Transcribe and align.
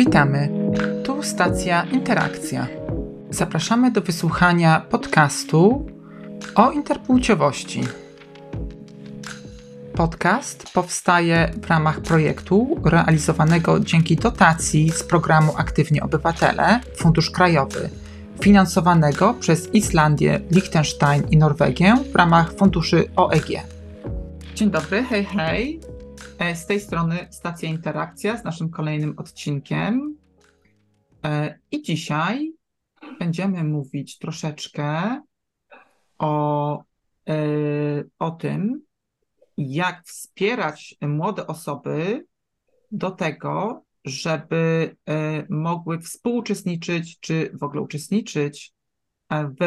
Witamy. 0.00 0.48
Tu 1.04 1.22
stacja 1.22 1.82
Interakcja. 1.82 2.66
Zapraszamy 3.30 3.90
do 3.90 4.00
wysłuchania 4.00 4.80
podcastu 4.90 5.86
o 6.54 6.70
interpłciowości. 6.70 7.80
Podcast 9.94 10.72
powstaje 10.72 11.52
w 11.62 11.66
ramach 11.66 12.00
projektu 12.00 12.80
realizowanego 12.84 13.80
dzięki 13.80 14.16
dotacji 14.16 14.90
z 14.90 15.02
programu 15.02 15.52
Aktywni 15.56 16.00
Obywatele 16.00 16.80
Fundusz 16.96 17.30
Krajowy, 17.30 17.90
finansowanego 18.42 19.34
przez 19.34 19.74
Islandię, 19.74 20.40
Liechtenstein 20.50 21.22
i 21.30 21.36
Norwegię 21.36 21.96
w 22.12 22.16
ramach 22.16 22.52
funduszy 22.52 23.04
OEG. 23.16 23.48
Dzień 24.54 24.70
dobry, 24.70 25.02
hej, 25.02 25.24
hej. 25.24 25.89
E, 26.40 26.56
z 26.56 26.66
tej 26.66 26.80
strony 26.80 27.28
stacja 27.30 27.68
Interakcja 27.68 28.36
z 28.36 28.44
naszym 28.44 28.70
kolejnym 28.70 29.18
odcinkiem. 29.18 30.16
E, 31.24 31.58
I 31.70 31.82
dzisiaj 31.82 32.52
będziemy 33.18 33.64
mówić 33.64 34.18
troszeczkę 34.18 35.20
o, 36.18 36.84
e, 37.28 37.34
o 38.18 38.30
tym, 38.30 38.82
jak 39.56 40.04
wspierać 40.04 40.94
młode 41.00 41.46
osoby 41.46 42.26
do 42.92 43.10
tego, 43.10 43.84
żeby 44.04 44.96
mogły 45.48 45.98
współuczestniczyć, 45.98 47.20
czy 47.20 47.50
w 47.54 47.62
ogóle 47.62 47.82
uczestniczyć 47.82 48.72
w 49.30 49.60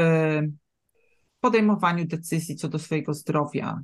podejmowaniu 1.40 2.06
decyzji 2.06 2.56
co 2.56 2.70
do 2.70 2.80
swojego 2.80 3.14
zdrowia 3.14 3.82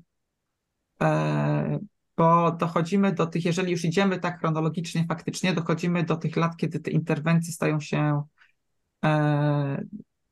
bo 2.20 2.52
dochodzimy 2.52 3.14
do 3.14 3.28
tych, 3.28 3.46
jeżeli 3.46 3.72
już 3.72 3.86
idziemy 3.86 4.20
tak 4.20 4.40
chronologicznie, 4.40 5.06
faktycznie 5.08 5.54
dochodzimy 5.54 6.04
do 6.04 6.16
tych 6.16 6.36
lat, 6.36 6.58
kiedy 6.58 6.80
te 6.80 6.92
interwencje 6.92 7.54
stają 7.54 7.80
się 7.80 8.24
e, 9.06 9.08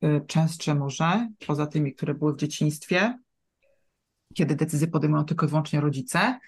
e, 0.02 0.22
częstsze 0.22 0.76
może, 0.76 1.30
poza 1.48 1.67
tymi, 1.67 1.94
które 1.95 2.14
były 2.14 2.34
w 2.34 2.38
dzieciństwie, 2.38 3.20
kiedy 4.34 4.56
decyzje 4.56 4.88
podejmują 4.88 5.26
tylko 5.26 5.45
i 5.45 5.50
wyłącznie 5.50 5.81
rodzice. 5.81 6.39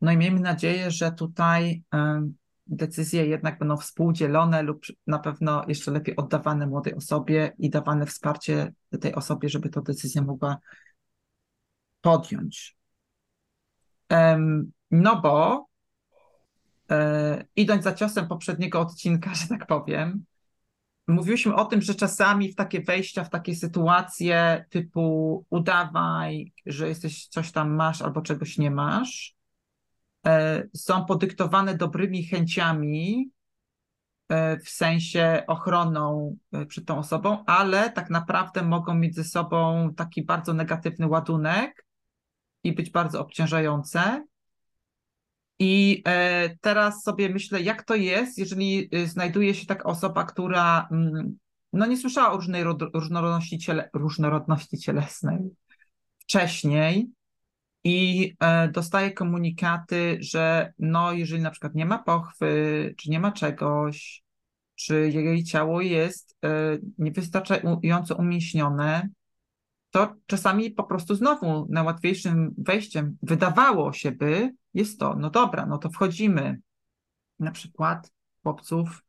No 0.00 0.12
i 0.12 0.16
miejmy 0.16 0.40
nadzieję, 0.40 0.90
że 0.90 1.12
tutaj 1.12 1.82
e, 1.94 2.28
decyzje 2.66 3.26
jednak 3.26 3.58
będą 3.58 3.76
współdzielone 3.76 4.62
lub 4.62 4.86
na 5.06 5.18
pewno 5.18 5.64
jeszcze 5.68 5.90
lepiej 5.90 6.16
oddawane 6.16 6.66
młodej 6.66 6.94
osobie 6.94 7.52
i 7.58 7.70
dawane 7.70 8.06
wsparcie 8.06 8.72
tej 9.00 9.14
osobie, 9.14 9.48
żeby 9.48 9.68
tę 9.68 9.82
decyzję 9.82 10.22
mogła 10.22 10.58
podjąć. 12.00 12.78
No 14.90 15.20
bo 15.20 15.66
e, 16.90 17.44
idąc 17.56 17.84
za 17.84 17.92
ciosem 17.92 18.28
poprzedniego 18.28 18.80
odcinka, 18.80 19.34
że 19.40 19.48
tak 19.48 19.66
powiem, 19.66 20.24
mówiliśmy 21.08 21.54
o 21.54 21.64
tym, 21.64 21.82
że 21.82 21.94
czasami 21.94 22.52
w 22.52 22.54
takie 22.54 22.82
wejścia, 22.82 23.24
w 23.24 23.30
takie 23.30 23.54
sytuacje 23.54 24.64
typu 24.70 25.44
udawaj, 25.50 26.52
że 26.66 26.88
jesteś 26.88 27.26
coś 27.26 27.52
tam 27.52 27.74
masz 27.74 28.02
albo 28.02 28.22
czegoś 28.22 28.58
nie 28.58 28.70
masz, 28.70 29.34
e, 30.26 30.62
są 30.74 31.04
podyktowane 31.04 31.74
dobrymi 31.74 32.24
chęciami, 32.24 33.30
e, 34.28 34.58
w 34.58 34.68
sensie 34.68 35.42
ochroną 35.46 36.36
e, 36.52 36.66
przed 36.66 36.86
tą 36.86 36.98
osobą, 36.98 37.44
ale 37.46 37.90
tak 37.90 38.10
naprawdę 38.10 38.62
mogą 38.62 38.94
mieć 38.94 39.14
ze 39.14 39.24
sobą 39.24 39.90
taki 39.96 40.24
bardzo 40.24 40.54
negatywny 40.54 41.06
ładunek 41.06 41.86
i 42.64 42.72
być 42.72 42.90
bardzo 42.90 43.20
obciążające. 43.20 44.24
I 45.58 46.02
e, 46.08 46.56
teraz 46.60 47.02
sobie 47.02 47.28
myślę, 47.28 47.60
jak 47.62 47.84
to 47.84 47.94
jest, 47.94 48.38
jeżeli 48.38 48.88
e, 48.92 49.06
znajduje 49.06 49.54
się 49.54 49.66
taka 49.66 49.84
osoba, 49.84 50.24
która 50.24 50.88
mm, 50.90 51.38
no 51.72 51.86
nie 51.86 51.96
słyszała 51.96 52.32
o 52.32 52.36
różnej 52.36 52.64
różnorodności, 52.94 53.58
ciele, 53.58 53.90
różnorodności 53.92 54.78
cielesnej 54.78 55.38
wcześniej 56.18 57.06
i 57.84 58.34
e, 58.40 58.68
dostaje 58.68 59.12
komunikaty, 59.12 60.18
że 60.20 60.72
no 60.78 61.12
jeżeli 61.12 61.42
na 61.42 61.50
przykład 61.50 61.74
nie 61.74 61.86
ma 61.86 61.98
pochwy, 61.98 62.94
czy 62.98 63.10
nie 63.10 63.20
ma 63.20 63.32
czegoś, 63.32 64.22
czy 64.74 65.10
jej 65.10 65.44
ciało 65.44 65.80
jest 65.80 66.38
niewystarczająco 66.98 68.16
umięśnione, 68.16 69.08
to 69.90 70.14
czasami 70.26 70.70
po 70.70 70.84
prostu 70.84 71.14
znowu 71.14 71.66
najłatwiejszym 71.70 72.54
wejściem 72.58 73.16
wydawało 73.22 73.92
się 73.92 74.12
by 74.12 74.50
jest 74.78 75.00
to, 75.00 75.14
no 75.14 75.30
dobra, 75.30 75.66
no 75.66 75.78
to 75.78 75.90
wchodzimy. 75.90 76.60
Na 77.38 77.50
przykład 77.50 78.12
chłopców 78.42 79.02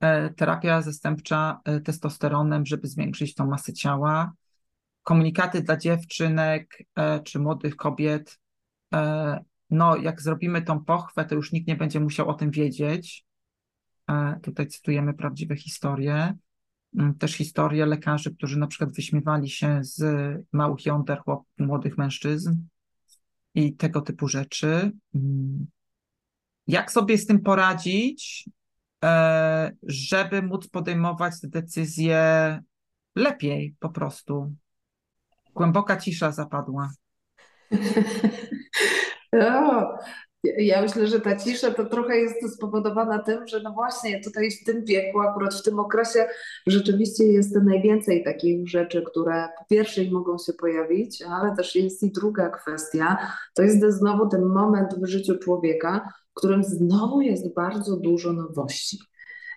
e, 0.00 0.30
terapia 0.30 0.82
zastępcza 0.82 1.60
e, 1.64 1.80
testosteronem, 1.80 2.66
żeby 2.66 2.88
zwiększyć 2.88 3.34
tą 3.34 3.46
masę 3.46 3.72
ciała. 3.72 4.32
Komunikaty 5.02 5.62
dla 5.62 5.76
dziewczynek 5.76 6.78
e, 6.96 7.20
czy 7.20 7.38
młodych 7.38 7.76
kobiet. 7.76 8.38
No, 9.70 9.96
jak 9.96 10.22
zrobimy 10.22 10.62
tą 10.62 10.84
pochwę, 10.84 11.24
to 11.24 11.34
już 11.34 11.52
nikt 11.52 11.68
nie 11.68 11.76
będzie 11.76 12.00
musiał 12.00 12.28
o 12.28 12.34
tym 12.34 12.50
wiedzieć. 12.50 13.24
Tutaj 14.42 14.66
cytujemy 14.66 15.14
prawdziwe 15.14 15.56
historie. 15.56 16.34
Mm, 16.96 17.14
też 17.14 17.36
historie 17.36 17.86
lekarzy, 17.86 18.34
którzy 18.34 18.58
na 18.58 18.66
przykład 18.66 18.94
wyśmiewali 18.94 19.50
się 19.50 19.78
z 19.82 20.02
małych 20.52 20.86
jąder 20.86 21.22
młodych 21.58 21.98
mężczyzn 21.98 22.52
i 23.54 23.76
tego 23.76 24.00
typu 24.00 24.28
rzeczy. 24.28 24.92
Mm, 25.14 25.66
jak 26.66 26.92
sobie 26.92 27.18
z 27.18 27.26
tym 27.26 27.40
poradzić, 27.40 28.48
e, 29.04 29.70
żeby 29.82 30.42
móc 30.42 30.68
podejmować 30.68 31.40
te 31.40 31.48
decyzje 31.48 32.58
lepiej 33.16 33.74
po 33.78 33.88
prostu? 33.88 34.54
Głęboka 35.54 35.96
cisza 35.96 36.32
zapadła. 36.32 36.90
O, 39.42 39.98
ja 40.58 40.82
myślę, 40.82 41.06
że 41.06 41.20
ta 41.20 41.36
cisza 41.36 41.70
to 41.70 41.84
trochę 41.84 42.18
jest 42.18 42.54
spowodowana 42.56 43.18
tym, 43.18 43.46
że 43.46 43.60
no 43.60 43.72
właśnie 43.72 44.20
tutaj 44.20 44.50
w 44.50 44.64
tym 44.64 44.84
wieku, 44.84 45.20
akurat 45.20 45.54
w 45.54 45.62
tym 45.62 45.78
okresie 45.78 46.26
rzeczywiście 46.66 47.24
jest 47.24 47.56
najwięcej 47.56 48.24
takich 48.24 48.68
rzeczy, 48.68 49.02
które 49.02 49.48
po 49.58 49.64
pierwsze 49.64 50.02
mogą 50.10 50.38
się 50.38 50.52
pojawić, 50.52 51.22
ale 51.22 51.56
też 51.56 51.76
jest 51.76 52.02
i 52.02 52.12
druga 52.12 52.48
kwestia, 52.48 53.18
to 53.54 53.62
jest 53.62 53.80
znowu 53.80 54.28
ten 54.28 54.44
moment 54.44 54.94
w 55.02 55.06
życiu 55.06 55.38
człowieka, 55.38 56.08
w 56.30 56.34
którym 56.34 56.64
znowu 56.64 57.20
jest 57.20 57.54
bardzo 57.54 57.96
dużo 57.96 58.32
nowości. 58.32 58.98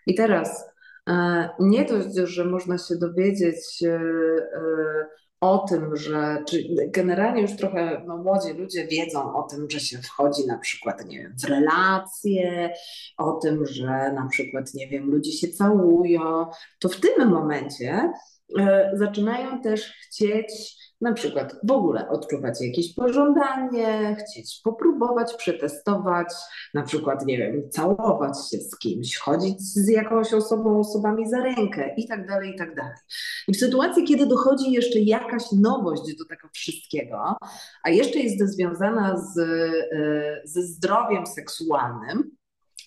I 0.08 0.16
teraz 0.16 0.66
e, 1.10 1.50
nie 1.60 1.86
dość, 1.86 2.16
że 2.16 2.46
można 2.46 2.78
się 2.78 2.96
dowiedzieć 2.96 3.84
e, 3.84 3.94
e, 3.94 5.08
o 5.42 5.58
tym, 5.58 5.96
że 5.96 6.44
generalnie 6.88 7.42
już 7.42 7.56
trochę 7.56 8.04
no, 8.08 8.18
młodzi 8.18 8.54
ludzie 8.54 8.88
wiedzą 8.88 9.36
o 9.36 9.44
tym, 9.44 9.70
że 9.70 9.80
się 9.80 9.98
wchodzi 9.98 10.48
na 10.48 10.58
przykład, 10.58 11.06
nie 11.06 11.18
wiem, 11.18 11.36
w 11.44 11.46
relacje, 11.50 12.74
o 13.18 13.32
tym, 13.32 13.66
że 13.66 14.12
na 14.14 14.28
przykład, 14.32 14.74
nie 14.74 14.88
wiem, 14.88 15.12
ludzie 15.12 15.32
się 15.32 15.48
całują, 15.48 16.46
to 16.80 16.90
w 16.90 17.00
tym 17.00 17.30
momencie 17.30 18.12
y, 18.60 18.64
zaczynają 18.94 19.62
też 19.62 19.94
chcieć 20.06 20.48
na 21.02 21.14
przykład 21.14 21.56
w 21.64 21.72
ogóle 21.72 22.10
odczuwać 22.10 22.62
jakieś 22.62 22.94
pożądanie, 22.94 24.16
chcieć 24.20 24.62
popróbować, 24.64 25.34
przetestować, 25.34 26.28
na 26.74 26.84
przykład, 26.84 27.26
nie 27.26 27.38
wiem, 27.38 27.70
całować 27.70 28.50
się 28.52 28.58
z 28.58 28.78
kimś, 28.78 29.18
chodzić 29.18 29.62
z 29.62 29.90
jakąś 29.90 30.34
osobą, 30.34 30.80
osobami 30.80 31.30
za 31.30 31.44
rękę 31.44 31.94
i 31.98 32.08
tak 32.08 32.28
dalej, 32.28 32.54
i 32.56 32.58
tak 32.58 32.76
dalej. 32.76 32.96
I 33.48 33.54
w 33.54 33.58
sytuacji, 33.58 34.04
kiedy 34.04 34.26
dochodzi 34.26 34.72
jeszcze 34.72 35.00
jakaś 35.00 35.44
nowość 35.52 36.18
do 36.18 36.26
tego 36.26 36.48
wszystkiego, 36.54 37.38
a 37.84 37.90
jeszcze 37.90 38.20
jest 38.20 38.54
związana 38.56 39.18
z, 39.18 39.38
e, 39.38 40.42
ze 40.46 40.62
zdrowiem 40.62 41.26
seksualnym, 41.26 42.37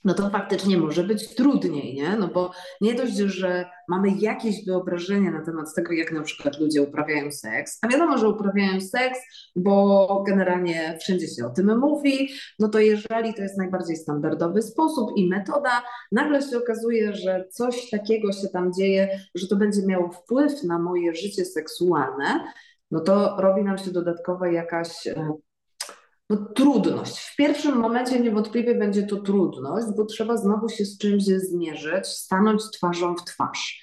no 0.05 0.15
to 0.15 0.31
faktycznie 0.31 0.79
może 0.79 1.05
być 1.05 1.35
trudniej, 1.35 1.95
nie? 1.95 2.17
No 2.17 2.29
bo 2.29 2.53
nie 2.81 2.95
dość, 2.95 3.17
że 3.17 3.65
mamy 3.89 4.11
jakieś 4.11 4.65
wyobrażenia 4.67 5.31
na 5.31 5.45
temat 5.45 5.75
tego, 5.75 5.93
jak 5.93 6.13
na 6.13 6.23
przykład 6.23 6.61
ludzie 6.61 6.83
uprawiają 6.83 7.33
seks, 7.33 7.79
a 7.83 7.89
wiadomo, 7.89 8.19
że 8.19 8.29
uprawiają 8.29 8.81
seks, 8.81 9.19
bo 9.57 10.25
generalnie 10.27 10.99
wszędzie 11.01 11.29
się 11.29 11.47
o 11.47 11.51
tym 11.51 11.79
mówi, 11.79 12.29
no 12.59 12.69
to 12.69 12.79
jeżeli 12.79 13.35
to 13.35 13.43
jest 13.43 13.59
najbardziej 13.59 13.97
standardowy 13.97 14.63
sposób 14.63 15.11
i 15.17 15.29
metoda, 15.29 15.83
nagle 16.13 16.43
się 16.43 16.59
okazuje, 16.59 17.15
że 17.15 17.45
coś 17.51 17.91
takiego 17.91 18.33
się 18.33 18.49
tam 18.49 18.73
dzieje, 18.73 19.21
że 19.35 19.49
to 19.49 19.57
będzie 19.57 19.87
miało 19.87 20.11
wpływ 20.11 20.65
na 20.65 20.79
moje 20.79 21.15
życie 21.15 21.45
seksualne, 21.45 22.45
no 22.91 23.01
to 23.01 23.37
robi 23.39 23.63
nam 23.65 23.79
się 23.79 23.91
dodatkowa 23.91 24.49
jakaś 24.49 25.07
e, 25.07 25.33
no, 26.31 26.37
trudność. 26.55 27.19
W 27.19 27.37
pierwszym 27.37 27.77
momencie 27.77 28.21
niewątpliwie 28.21 28.75
będzie 28.75 29.03
to 29.03 29.17
trudność, 29.17 29.87
bo 29.97 30.05
trzeba 30.05 30.37
znowu 30.37 30.69
się 30.69 30.85
z 30.85 30.99
czymś 30.99 31.25
zmierzyć, 31.25 32.07
stanąć 32.07 32.63
twarzą 32.71 33.17
w 33.17 33.25
twarz. 33.25 33.83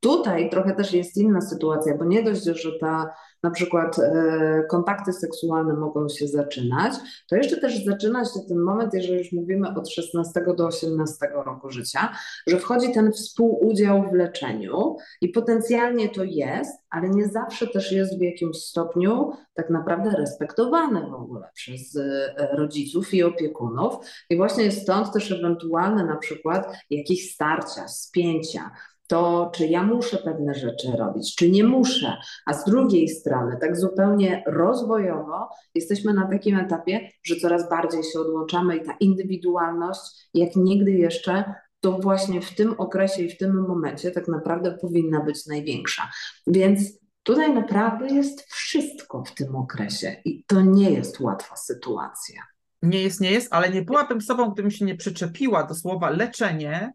Tutaj 0.00 0.50
trochę 0.50 0.74
też 0.74 0.92
jest 0.92 1.16
inna 1.16 1.40
sytuacja, 1.40 1.96
bo 1.96 2.04
nie 2.04 2.22
dość, 2.22 2.44
że 2.44 2.78
ta 2.80 3.14
na 3.42 3.50
przykład 3.50 3.98
e, 3.98 4.64
kontakty 4.68 5.12
seksualne 5.12 5.74
mogą 5.74 6.08
się 6.08 6.28
zaczynać, 6.28 6.94
to 7.28 7.36
jeszcze 7.36 7.56
też 7.56 7.84
zaczyna 7.84 8.24
się 8.24 8.40
ten 8.48 8.58
moment, 8.58 8.94
jeżeli 8.94 9.18
już 9.18 9.32
mówimy 9.32 9.74
od 9.76 9.90
16 9.90 10.44
do 10.56 10.66
18 10.66 11.16
roku 11.32 11.70
życia, 11.70 12.12
że 12.46 12.58
wchodzi 12.58 12.92
ten 12.92 13.12
współudział 13.12 14.10
w 14.10 14.14
leczeniu 14.14 14.96
i 15.20 15.28
potencjalnie 15.28 16.08
to 16.08 16.24
jest, 16.24 16.78
ale 16.90 17.10
nie 17.10 17.28
zawsze 17.28 17.66
też 17.66 17.92
jest 17.92 18.18
w 18.18 18.22
jakimś 18.22 18.56
stopniu 18.56 19.32
tak 19.54 19.70
naprawdę 19.70 20.10
respektowane 20.10 21.10
w 21.10 21.14
ogóle 21.14 21.50
przez 21.54 21.96
e, 21.96 22.34
rodziców 22.52 23.14
i 23.14 23.22
opiekunów. 23.22 23.94
I 24.30 24.36
właśnie 24.36 24.72
stąd 24.72 25.12
też 25.12 25.32
ewentualne 25.32 26.04
na 26.04 26.16
przykład 26.16 26.76
jakieś 26.90 27.32
starcia, 27.34 27.88
spięcia, 27.88 28.70
to 29.08 29.50
czy 29.54 29.66
ja 29.66 29.82
muszę 29.82 30.18
pewne 30.18 30.54
rzeczy 30.54 30.92
robić, 30.98 31.34
czy 31.34 31.50
nie 31.50 31.64
muszę, 31.64 32.16
a 32.46 32.54
z 32.54 32.64
drugiej 32.64 33.08
strony, 33.08 33.56
tak 33.60 33.76
zupełnie 33.76 34.42
rozwojowo, 34.46 35.48
jesteśmy 35.74 36.14
na 36.14 36.28
takim 36.28 36.56
etapie, 36.56 37.08
że 37.22 37.36
coraz 37.36 37.70
bardziej 37.70 38.02
się 38.02 38.20
odłączamy 38.20 38.76
i 38.76 38.84
ta 38.84 38.92
indywidualność, 39.00 40.00
jak 40.34 40.56
nigdy 40.56 40.92
jeszcze, 40.92 41.54
to 41.80 41.92
właśnie 41.92 42.40
w 42.40 42.54
tym 42.54 42.74
okresie 42.78 43.22
i 43.22 43.30
w 43.30 43.36
tym 43.36 43.66
momencie 43.68 44.10
tak 44.10 44.28
naprawdę 44.28 44.78
powinna 44.80 45.20
być 45.20 45.46
największa. 45.46 46.10
Więc 46.46 46.80
tutaj 47.22 47.54
naprawdę 47.54 48.06
jest 48.06 48.42
wszystko 48.42 49.24
w 49.24 49.34
tym 49.34 49.56
okresie 49.56 50.16
i 50.24 50.44
to 50.44 50.60
nie 50.60 50.90
jest 50.90 51.20
łatwa 51.20 51.56
sytuacja. 51.56 52.42
Nie 52.82 53.02
jest, 53.02 53.20
nie 53.20 53.30
jest, 53.30 53.48
ale 53.52 53.70
nie 53.70 53.82
byłabym 53.82 54.20
sobą, 54.20 54.50
gdybym 54.50 54.70
się 54.70 54.84
nie 54.84 54.96
przyczepiła 54.96 55.64
do 55.64 55.74
słowa 55.74 56.10
leczenie, 56.10 56.92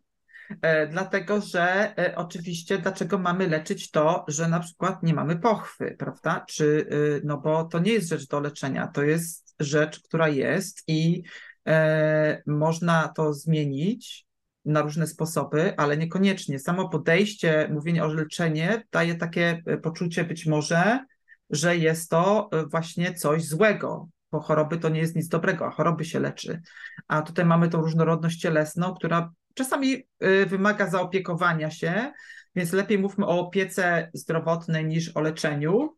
dlatego 0.89 1.41
że 1.41 1.97
e, 1.97 2.15
oczywiście 2.15 2.77
dlaczego 2.77 3.17
mamy 3.17 3.47
leczyć 3.47 3.91
to, 3.91 4.25
że 4.27 4.47
na 4.47 4.59
przykład 4.59 5.03
nie 5.03 5.13
mamy 5.13 5.39
pochwy, 5.39 5.95
prawda? 5.99 6.45
Czy, 6.49 6.65
y, 6.65 7.21
no 7.23 7.37
bo 7.37 7.63
to 7.63 7.79
nie 7.79 7.91
jest 7.91 8.09
rzecz 8.09 8.27
do 8.27 8.39
leczenia, 8.39 8.87
to 8.87 9.03
jest 9.03 9.55
rzecz, 9.59 9.99
która 9.99 10.27
jest 10.27 10.83
i 10.87 11.23
e, 11.67 12.41
można 12.47 13.07
to 13.07 13.33
zmienić 13.33 14.25
na 14.65 14.81
różne 14.81 15.07
sposoby, 15.07 15.73
ale 15.77 15.97
niekoniecznie. 15.97 16.59
Samo 16.59 16.89
podejście, 16.89 17.69
mówienie 17.71 18.03
o 18.03 18.07
leczenie 18.07 18.83
daje 18.91 19.15
takie 19.15 19.63
poczucie 19.83 20.23
być 20.23 20.45
może, 20.45 21.05
że 21.49 21.77
jest 21.77 22.09
to 22.09 22.49
właśnie 22.71 23.13
coś 23.13 23.45
złego, 23.45 24.09
bo 24.31 24.39
choroby 24.39 24.77
to 24.77 24.89
nie 24.89 24.99
jest 24.99 25.15
nic 25.15 25.27
dobrego, 25.27 25.65
a 25.65 25.71
choroby 25.71 26.05
się 26.05 26.19
leczy. 26.19 26.61
A 27.07 27.21
tutaj 27.21 27.45
mamy 27.45 27.69
tą 27.69 27.81
różnorodność 27.81 28.39
cielesną, 28.39 28.93
która 28.93 29.31
czasami 29.53 30.03
y, 30.23 30.45
wymaga 30.45 30.87
zaopiekowania 30.89 31.71
się, 31.71 32.11
więc 32.55 32.73
lepiej 32.73 32.99
mówmy 32.99 33.25
o 33.25 33.39
opiece 33.39 34.09
zdrowotnej 34.13 34.85
niż 34.85 35.17
o 35.17 35.21
leczeniu. 35.21 35.97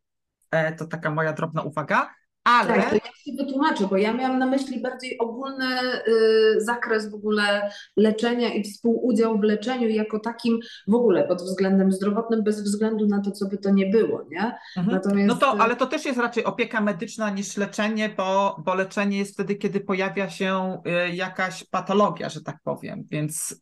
E, 0.52 0.74
to 0.74 0.88
taka 0.88 1.12
moja 1.12 1.34
drobna 1.34 1.62
uwaga. 1.62 2.16
Ale... 2.46 2.68
Tak, 2.68 2.90
to 2.90 2.96
ja 2.96 3.02
się 3.02 3.32
wytłumaczę, 3.38 3.88
bo 3.88 3.98
ja 3.98 4.14
miałam 4.14 4.40
na 4.40 4.46
myśli 4.46 4.82
bardziej 4.82 5.18
ogólny 5.18 5.66
y, 6.08 6.62
zakres 6.62 7.12
w 7.12 7.14
ogóle 7.14 7.72
leczenia 7.98 8.54
i 8.54 8.64
współudział 8.64 9.40
w 9.40 9.44
leczeniu 9.44 9.90
jako 9.90 10.20
takim 10.20 10.60
w 10.88 10.94
ogóle 10.94 11.28
pod 11.28 11.42
względem 11.42 11.92
zdrowotnym, 11.92 12.44
bez 12.44 12.64
względu 12.64 13.08
na 13.08 13.22
to, 13.22 13.32
co 13.32 13.46
by 13.46 13.58
to 13.58 13.70
nie 13.70 13.86
było, 13.86 14.26
nie? 14.30 14.56
Mhm. 14.78 14.98
Natomiast... 14.98 15.28
No 15.28 15.36
to, 15.36 15.62
ale 15.62 15.76
to 15.76 15.86
też 15.86 16.06
jest 16.06 16.20
raczej 16.20 16.44
opieka 16.44 16.82
medyczna 16.82 17.30
niż 17.30 17.58
leczenie, 17.58 18.10
bo, 18.18 18.62
bo 18.66 18.76
leczenie 18.76 19.18
jest 19.18 19.34
wtedy, 19.34 19.56
kiedy 19.56 19.80
pojawia 19.80 20.30
się 20.30 20.82
y, 20.88 21.16
jakaś 21.16 21.64
patologia, 21.64 22.30
że 22.30 22.42
tak 22.42 22.58
powiem, 22.64 23.04
więc 23.12 23.52
y, 23.52 23.58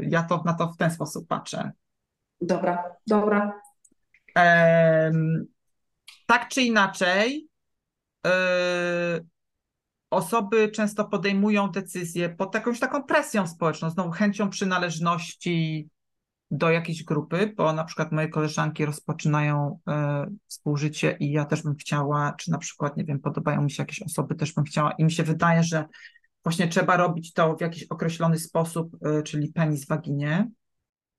ja 0.00 0.22
to 0.22 0.42
na 0.44 0.54
to 0.54 0.68
w 0.68 0.76
ten 0.76 0.90
sposób 0.90 1.28
patrzę. 1.28 1.70
Dobra, 2.40 2.84
dobra. 3.06 3.60
tak 6.26 6.48
czy 6.48 6.62
inaczej, 6.62 7.51
osoby 10.10 10.68
często 10.68 11.04
podejmują 11.04 11.68
decyzje 11.68 12.28
pod 12.28 12.54
jakąś 12.54 12.80
taką 12.80 13.02
presją 13.02 13.46
społeczną, 13.46 13.90
znowu 13.90 14.10
chęcią 14.10 14.50
przynależności 14.50 15.88
do 16.52 16.70
jakiejś 16.70 17.04
grupy, 17.04 17.54
bo 17.56 17.72
na 17.72 17.84
przykład 17.84 18.12
moje 18.12 18.28
koleżanki 18.28 18.84
rozpoczynają 18.84 19.78
y, 19.88 19.92
współżycie 20.46 21.16
i 21.20 21.30
ja 21.30 21.44
też 21.44 21.62
bym 21.62 21.74
chciała, 21.74 22.34
czy 22.38 22.50
na 22.50 22.58
przykład, 22.58 22.96
nie 22.96 23.04
wiem, 23.04 23.20
podobają 23.20 23.62
mi 23.62 23.70
się 23.70 23.82
jakieś 23.82 24.02
osoby, 24.02 24.34
też 24.34 24.52
bym 24.52 24.64
chciała 24.64 24.92
i 24.92 25.04
mi 25.04 25.12
się 25.12 25.22
wydaje, 25.22 25.62
że 25.62 25.84
właśnie 26.44 26.68
trzeba 26.68 26.96
robić 26.96 27.32
to 27.32 27.56
w 27.56 27.60
jakiś 27.60 27.84
określony 27.84 28.38
sposób, 28.38 28.96
y, 29.06 29.22
czyli 29.22 29.52
penis 29.52 29.84
w 29.84 29.88
waginie. 29.88 30.50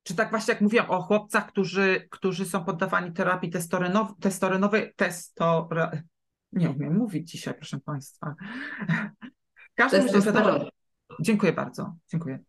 Czy 0.03 0.15
tak 0.15 0.29
właśnie 0.29 0.53
jak 0.53 0.61
mówiłam 0.61 0.89
o 0.89 1.01
chłopcach, 1.01 1.47
którzy, 1.47 2.07
którzy 2.09 2.45
są 2.45 2.63
poddawani 2.63 3.13
terapii 3.13 3.50
testosteronowej, 3.50 4.94
testosteronowej, 4.97 6.01
nie 6.53 6.69
umiem 6.69 6.97
mówić 6.97 7.31
dzisiaj, 7.31 7.53
proszę 7.53 7.79
Państwa. 7.79 8.35
Każdy 9.75 10.00
to 10.00 10.15
jest 10.15 10.25
wiadomo, 10.25 10.69
Dziękuję 11.19 11.53
bardzo, 11.53 11.95
dziękuję. 12.07 12.39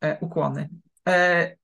E, 0.00 0.18
ukłony. 0.20 0.68
E, 1.08 1.56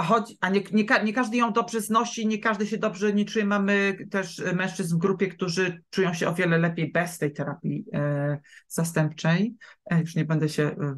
chodzi, 0.00 0.38
a 0.40 0.48
nie, 0.48 0.60
nie, 0.72 0.84
nie, 1.04 1.12
każdy 1.12 1.36
ją 1.36 1.52
dobrze 1.52 1.80
znosi, 1.80 2.26
nie 2.26 2.38
każdy 2.38 2.66
się 2.66 2.78
dobrze 2.78 3.12
nie 3.12 3.24
czuje. 3.24 3.44
Mamy 3.44 3.96
też 4.10 4.42
mężczyzn 4.54 4.96
w 4.96 4.98
grupie, 4.98 5.28
którzy 5.28 5.82
czują 5.90 6.14
się 6.14 6.28
o 6.28 6.34
wiele 6.34 6.58
lepiej 6.58 6.92
bez 6.92 7.18
tej 7.18 7.32
terapii 7.32 7.84
e, 7.92 8.38
zastępczej. 8.68 9.54
E, 9.90 10.00
już 10.00 10.14
nie 10.14 10.24
będę 10.24 10.48
się 10.48 10.62
e, 10.62 10.94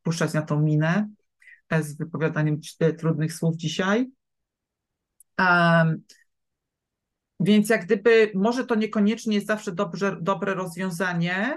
wpuszczać 0.00 0.32
na 0.32 0.42
tą 0.42 0.60
minę 0.60 1.08
e, 1.68 1.82
z 1.82 1.96
wypowiadaniem 1.96 2.60
trudnych 2.98 3.32
słów 3.32 3.56
dzisiaj. 3.56 4.10
Um, 5.38 6.02
więc 7.40 7.68
jak 7.68 7.84
gdyby, 7.84 8.32
może 8.34 8.66
to 8.66 8.74
niekoniecznie 8.74 9.34
jest 9.34 9.46
zawsze 9.46 9.72
dobrze, 9.72 10.16
dobre 10.20 10.54
rozwiązanie, 10.54 11.56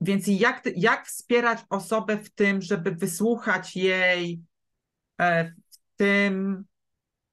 więc 0.00 0.24
jak, 0.26 0.68
jak 0.76 1.06
wspierać 1.06 1.58
osobę 1.70 2.18
w 2.18 2.30
tym, 2.30 2.62
żeby 2.62 2.90
wysłuchać 2.90 3.76
jej 3.76 4.40
e, 5.20 5.44
w 5.44 5.96
tym, 5.96 6.64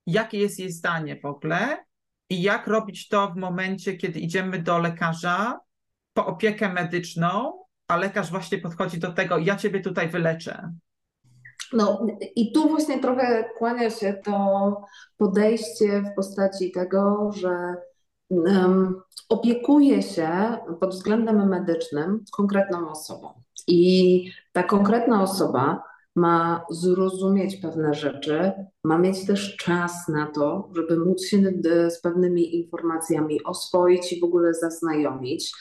jakie 0.06 0.38
jest 0.38 0.60
jej 0.60 0.72
zdanie 0.72 1.20
w 1.20 1.26
ogóle 1.26 1.86
i 2.30 2.42
jak 2.42 2.68
robić 2.68 3.08
to 3.08 3.32
w 3.32 3.36
momencie, 3.36 3.98
kiedy 3.98 4.20
idziemy 4.20 4.62
do 4.62 4.78
lekarza 4.78 5.60
po 6.14 6.26
opiekę 6.26 6.74
medyczną, 6.74 7.64
a 7.88 7.98
lekarz 7.98 8.32
właśnie 8.32 8.58
podchodzi 8.58 9.00
do 9.00 9.14
tego, 9.14 9.38
ja 9.38 9.56
ciebie 9.56 9.80
tutaj 9.80 10.10
wyleczę. 10.10 10.74
No 11.74 12.06
i 12.36 12.52
tu 12.52 12.70
właśnie 12.70 13.00
trochę 13.00 13.50
kłania 13.58 13.90
się 13.90 14.14
to 14.26 14.82
podejście 15.18 16.02
w 16.02 16.16
postaci 16.16 16.72
tego, 16.72 17.32
że 17.34 17.76
um, 18.30 19.02
opiekuje 19.30 20.02
się 20.02 20.58
pod 20.80 20.90
względem 20.90 21.50
medycznym 21.50 22.24
konkretną 22.32 22.90
osobą. 22.90 23.30
I 23.68 24.32
ta 24.52 24.64
konkretna 24.64 25.24
osoba 25.24 25.84
ma 26.16 26.66
zrozumieć 26.70 27.56
pewne 27.56 27.94
rzeczy, 27.94 28.52
ma 28.84 28.98
mieć 28.98 29.26
też 29.26 29.58
czas 29.58 30.08
na 30.08 30.26
to, 30.26 30.70
żeby 30.76 31.06
móc 31.06 31.26
się 31.26 31.38
z 31.90 32.02
pewnymi 32.02 32.56
informacjami 32.56 33.44
oswoić 33.44 34.14
i 34.14 34.20
w 34.20 34.24
ogóle 34.24 34.54
zaznajomić 34.54 35.54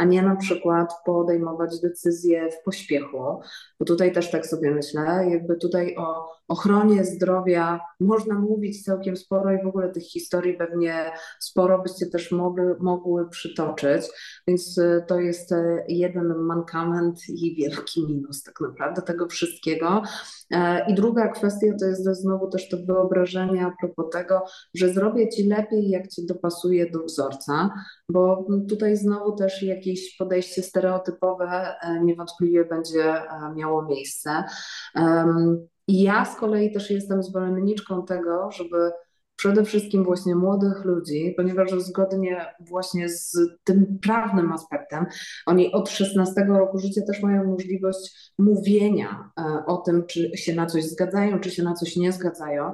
a 0.00 0.04
nie 0.04 0.22
na 0.22 0.36
przykład 0.36 0.92
podejmować 1.04 1.80
decyzje 1.80 2.50
w 2.50 2.64
pośpiechu, 2.64 3.40
bo 3.80 3.86
tutaj 3.86 4.12
też 4.12 4.30
tak 4.30 4.46
sobie 4.46 4.70
myślę, 4.70 5.26
jakby 5.30 5.56
tutaj 5.56 5.96
o 5.96 6.30
ochronie 6.48 7.04
zdrowia 7.04 7.80
można 8.00 8.34
mówić 8.34 8.84
całkiem 8.84 9.16
sporo 9.16 9.52
i 9.52 9.62
w 9.64 9.66
ogóle 9.66 9.88
tych 9.88 10.02
historii 10.02 10.54
pewnie 10.54 11.12
sporo 11.38 11.82
byście 11.82 12.06
też 12.06 12.32
mogły, 12.32 12.76
mogły 12.80 13.28
przytoczyć, 13.28 14.02
więc 14.48 14.78
y, 14.78 15.04
to 15.08 15.20
jest 15.20 15.52
y, 15.52 15.84
jeden 15.88 16.34
mankament 16.34 17.28
i 17.28 17.56
wielki 17.56 18.06
minus 18.06 18.42
tak 18.42 18.60
naprawdę 18.60 19.02
tego 19.02 19.26
wszystkiego. 19.26 20.02
E, 20.50 20.90
I 20.90 20.94
druga 20.94 21.28
kwestia 21.28 21.66
to 21.80 21.86
jest 21.86 22.04
znowu 22.04 22.50
też 22.50 22.68
to 22.68 22.76
wyobrażenie 22.86 23.66
a 23.66 23.72
propos 23.80 24.12
tego, 24.12 24.42
że 24.74 24.88
zrobię 24.88 25.28
ci 25.28 25.48
lepiej, 25.48 25.88
jak 25.88 26.08
cię 26.08 26.22
dopasuję 26.28 26.90
do 26.90 26.98
wzorca, 26.98 27.70
bo 28.08 28.46
tutaj 28.68 28.96
znowu 28.96 29.36
też 29.36 29.62
jakieś 29.62 30.16
podejście 30.16 30.62
stereotypowe 30.62 31.74
e, 31.82 32.00
niewątpliwie 32.04 32.64
będzie 32.64 33.04
e, 33.04 33.52
miało 33.70 33.82
miejsce. 33.86 34.44
Ja 35.88 36.24
z 36.24 36.36
kolei 36.36 36.72
też 36.72 36.90
jestem 36.90 37.22
zwolenniczką 37.22 38.04
tego, 38.04 38.50
żeby 38.50 38.90
przede 39.36 39.64
wszystkim 39.64 40.04
właśnie 40.04 40.34
młodych 40.34 40.84
ludzi, 40.84 41.34
ponieważ 41.36 41.70
zgodnie 41.70 42.46
właśnie 42.60 43.08
z 43.08 43.38
tym 43.64 43.98
prawnym 44.02 44.52
aspektem, 44.52 45.06
oni 45.46 45.72
od 45.72 45.90
16 45.90 46.44
roku 46.48 46.78
życia 46.78 47.00
też 47.06 47.22
mają 47.22 47.44
możliwość 47.44 48.32
mówienia 48.38 49.30
e, 49.38 49.64
o 49.66 49.76
tym, 49.76 50.06
czy 50.06 50.30
się 50.34 50.54
na 50.54 50.66
coś 50.66 50.84
zgadzają, 50.84 51.40
czy 51.40 51.50
się 51.50 51.62
na 51.62 51.74
coś 51.74 51.96
nie 51.96 52.12
zgadzają. 52.12 52.72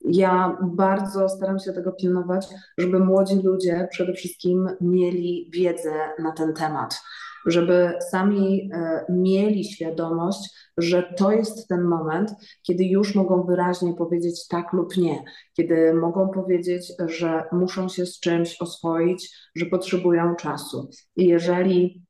Ja 0.00 0.58
bardzo 0.62 1.28
staram 1.28 1.58
się 1.58 1.72
tego 1.72 1.92
pilnować, 1.92 2.46
żeby 2.78 3.00
młodzi 3.00 3.34
ludzie 3.42 3.88
przede 3.90 4.12
wszystkim 4.12 4.68
mieli 4.80 5.50
wiedzę 5.54 5.92
na 6.18 6.32
ten 6.32 6.54
temat. 6.54 7.00
Żeby 7.46 7.92
sami 8.10 8.70
e, 8.72 9.04
mieli 9.08 9.64
świadomość, 9.64 10.70
że 10.76 11.14
to 11.16 11.32
jest 11.32 11.68
ten 11.68 11.82
moment, 11.82 12.34
kiedy 12.62 12.84
już 12.84 13.14
mogą 13.14 13.42
wyraźnie 13.42 13.94
powiedzieć 13.94 14.48
tak 14.48 14.72
lub 14.72 14.96
nie, 14.96 15.24
kiedy 15.56 15.94
mogą 15.94 16.28
powiedzieć, 16.28 16.92
że 17.06 17.44
muszą 17.52 17.88
się 17.88 18.06
z 18.06 18.20
czymś 18.20 18.56
oswoić, 18.60 19.30
że 19.56 19.66
potrzebują 19.66 20.34
czasu. 20.34 20.90
I 21.16 21.26
jeżeli 21.26 22.08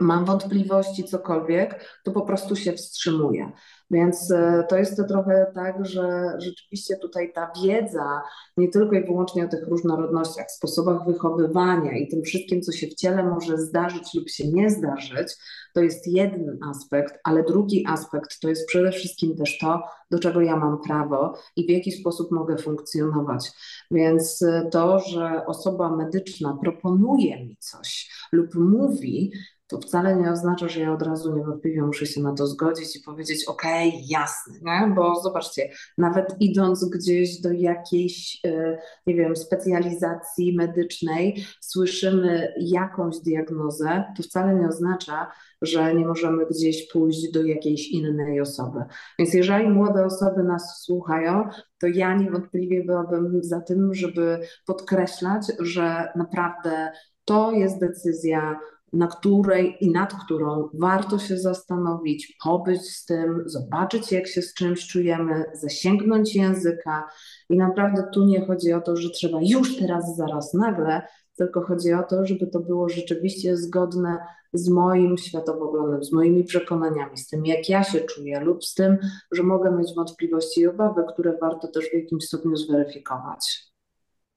mam 0.00 0.24
wątpliwości, 0.24 1.04
cokolwiek, 1.04 2.00
to 2.04 2.12
po 2.12 2.22
prostu 2.22 2.56
się 2.56 2.72
wstrzymuję. 2.72 3.52
Więc 3.90 4.30
e, 4.30 4.64
to 4.68 4.76
jest 4.76 4.96
to 4.96 5.04
trochę 5.04 5.46
tak, 5.54 5.86
że 5.86 6.32
rzeczywiście 6.38 6.96
tutaj 6.96 7.32
ta 7.32 7.52
wiedza, 7.64 8.22
nie 8.56 8.68
tylko 8.68 8.94
i 8.94 9.04
wyłącznie 9.04 9.44
o 9.44 9.48
tych 9.48 9.68
różnorodnościach, 9.68 10.50
sposobach 10.50 11.06
wychowywania 11.06 11.98
i 11.98 12.08
tym 12.08 12.22
wszystkim, 12.22 12.62
co 12.62 12.72
się 12.72 12.86
w 12.86 12.94
ciele 12.94 13.24
może 13.24 13.58
zdarzyć 13.58 14.14
lub 14.14 14.28
się 14.28 14.48
nie 14.48 14.70
zdarzyć, 14.70 15.34
to 15.74 15.80
jest 15.80 16.06
jeden 16.06 16.58
aspekt, 16.70 17.14
ale 17.24 17.44
drugi 17.44 17.86
aspekt 17.86 18.40
to 18.40 18.48
jest 18.48 18.66
przede 18.66 18.92
wszystkim 18.92 19.36
też 19.36 19.58
to, 19.58 19.82
do 20.10 20.18
czego 20.18 20.40
ja 20.40 20.56
mam 20.56 20.82
prawo 20.82 21.38
i 21.56 21.66
w 21.66 21.70
jaki 21.70 21.92
sposób 21.92 22.30
mogę 22.30 22.58
funkcjonować. 22.58 23.50
Więc 23.90 24.42
e, 24.42 24.68
to, 24.72 24.98
że 24.98 25.46
osoba 25.46 25.96
medyczna 25.96 26.58
proponuje 26.62 27.46
mi 27.46 27.56
coś 27.56 28.10
lub 28.32 28.54
mówi, 28.54 29.32
to 29.66 29.80
wcale 29.80 30.16
nie 30.16 30.30
oznacza, 30.30 30.68
że 30.68 30.80
ja 30.80 30.92
od 30.92 31.02
razu 31.02 31.36
niewątpliwie 31.36 31.82
muszę 31.82 32.06
się 32.06 32.20
na 32.20 32.34
to 32.34 32.46
zgodzić 32.46 32.96
i 32.96 33.00
powiedzieć, 33.00 33.44
okay, 33.44 33.90
jasne, 34.08 34.54
nie? 34.62 34.94
bo 34.94 35.20
zobaczcie, 35.20 35.70
nawet 35.98 36.36
idąc 36.40 36.84
gdzieś 36.84 37.40
do 37.40 37.52
jakiejś, 37.52 38.40
e, 38.46 38.78
nie 39.06 39.14
wiem, 39.14 39.36
specjalizacji 39.36 40.56
medycznej, 40.56 41.44
słyszymy 41.60 42.54
jakąś 42.58 43.18
diagnozę, 43.18 44.04
to 44.16 44.22
wcale 44.22 44.54
nie 44.54 44.68
oznacza, 44.68 45.30
że 45.62 45.94
nie 45.94 46.06
możemy 46.06 46.46
gdzieś 46.46 46.88
pójść 46.92 47.32
do 47.32 47.42
jakiejś 47.42 47.88
innej 47.88 48.40
osoby. 48.40 48.84
Więc 49.18 49.34
jeżeli 49.34 49.68
młode 49.68 50.04
osoby 50.04 50.42
nas 50.42 50.82
słuchają, 50.84 51.48
to 51.78 51.86
ja 51.86 52.14
niewątpliwie 52.14 52.84
byłabym 52.84 53.44
za 53.44 53.60
tym, 53.60 53.94
żeby 53.94 54.40
podkreślać, 54.66 55.52
że 55.58 56.08
naprawdę 56.16 56.92
to 57.24 57.52
jest 57.52 57.80
decyzja 57.80 58.60
na 58.96 59.06
której 59.06 59.76
i 59.80 59.90
nad 59.90 60.14
którą 60.24 60.68
warto 60.74 61.18
się 61.18 61.38
zastanowić, 61.38 62.36
pobyć 62.44 62.82
z 62.82 63.04
tym, 63.04 63.42
zobaczyć, 63.46 64.12
jak 64.12 64.26
się 64.26 64.42
z 64.42 64.54
czymś 64.54 64.86
czujemy, 64.86 65.44
zasięgnąć 65.54 66.34
języka. 66.34 67.08
I 67.50 67.56
naprawdę 67.56 68.04
tu 68.14 68.24
nie 68.24 68.46
chodzi 68.46 68.72
o 68.72 68.80
to, 68.80 68.96
że 68.96 69.10
trzeba 69.10 69.38
już 69.42 69.76
teraz, 69.76 70.16
zaraz, 70.16 70.54
nagle, 70.54 71.02
tylko 71.36 71.60
chodzi 71.60 71.92
o 71.92 72.02
to, 72.02 72.26
żeby 72.26 72.46
to 72.46 72.60
było 72.60 72.88
rzeczywiście 72.88 73.56
zgodne 73.56 74.18
z 74.52 74.68
moim 74.68 75.18
światopoglądem, 75.18 76.04
z 76.04 76.12
moimi 76.12 76.44
przekonaniami, 76.44 77.16
z 77.18 77.28
tym, 77.28 77.46
jak 77.46 77.68
ja 77.68 77.84
się 77.84 78.00
czuję, 78.00 78.40
lub 78.40 78.64
z 78.64 78.74
tym, 78.74 78.98
że 79.32 79.42
mogę 79.42 79.70
mieć 79.70 79.94
wątpliwości 79.96 80.60
i 80.60 80.66
obawy, 80.66 81.04
które 81.12 81.38
warto 81.40 81.68
też 81.68 81.90
w 81.90 81.94
jakimś 81.94 82.24
stopniu 82.24 82.56
zweryfikować. 82.56 83.72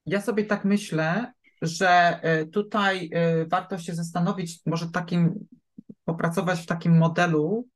Ja 0.05 0.21
sobie 0.21 0.45
tak 0.45 0.65
myślę, 0.65 1.33
że 1.61 2.19
y, 2.41 2.47
tutaj 2.47 3.09
y, 3.41 3.47
warto 3.47 3.77
się 3.77 3.95
zastanowić, 3.95 4.59
może 4.65 4.89
takim, 4.91 5.47
popracować 6.05 6.59
w 6.59 6.65
takim 6.65 6.97
modelu, 6.97 7.67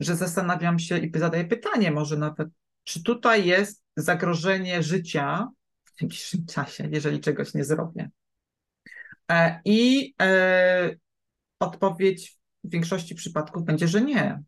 że 0.00 0.16
zastanawiam 0.16 0.78
się 0.78 0.98
i 0.98 1.18
zadaję 1.18 1.44
pytanie 1.44 1.90
może 1.90 2.16
nawet, 2.16 2.48
czy 2.84 3.02
tutaj 3.02 3.46
jest 3.46 3.82
zagrożenie 3.96 4.82
życia 4.82 5.48
w 5.84 6.00
najbliższym 6.00 6.46
czasie, 6.54 6.88
jeżeli 6.92 7.20
czegoś 7.20 7.54
nie 7.54 7.64
zrobię. 7.64 8.10
E, 9.30 9.60
I 9.64 10.14
e, 10.22 10.90
odpowiedź 11.60 12.38
w 12.64 12.70
większości 12.70 13.14
przypadków 13.14 13.64
będzie, 13.64 13.88
że 13.88 14.00
nie. 14.00 14.42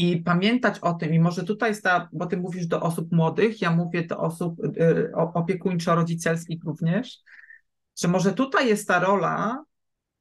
I 0.00 0.16
pamiętać 0.16 0.78
o 0.78 0.94
tym, 0.94 1.14
i 1.14 1.20
może 1.20 1.44
tutaj 1.44 1.70
jest 1.70 1.82
ta, 1.82 2.08
bo 2.12 2.26
ty 2.26 2.36
mówisz 2.36 2.66
do 2.66 2.80
osób 2.80 3.12
młodych, 3.12 3.62
ja 3.62 3.70
mówię 3.70 4.06
do 4.06 4.18
osób 4.18 4.64
y, 4.64 5.12
opiekuńczo-rodzicielskich 5.34 6.64
również, 6.64 7.18
że 7.98 8.08
może 8.08 8.32
tutaj 8.32 8.68
jest 8.68 8.88
ta 8.88 8.98
rola 8.98 9.64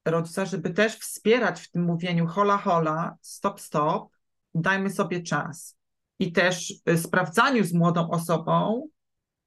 rodzica, 0.06 0.46
żeby 0.46 0.70
też 0.70 0.96
wspierać 0.96 1.62
w 1.62 1.72
tym 1.72 1.84
mówieniu 1.84 2.28
hola, 2.28 2.58
hola, 2.58 3.16
stop, 3.22 3.62
stop, 3.62 4.10
dajmy 4.56 4.90
sobie 4.90 5.24
czas. 5.24 5.78
I 6.20 6.32
też 6.32 6.74
y, 6.90 6.98
sprawdzaniu 6.98 7.64
z 7.64 7.74
młodą 7.74 8.10
osobą, 8.10 8.88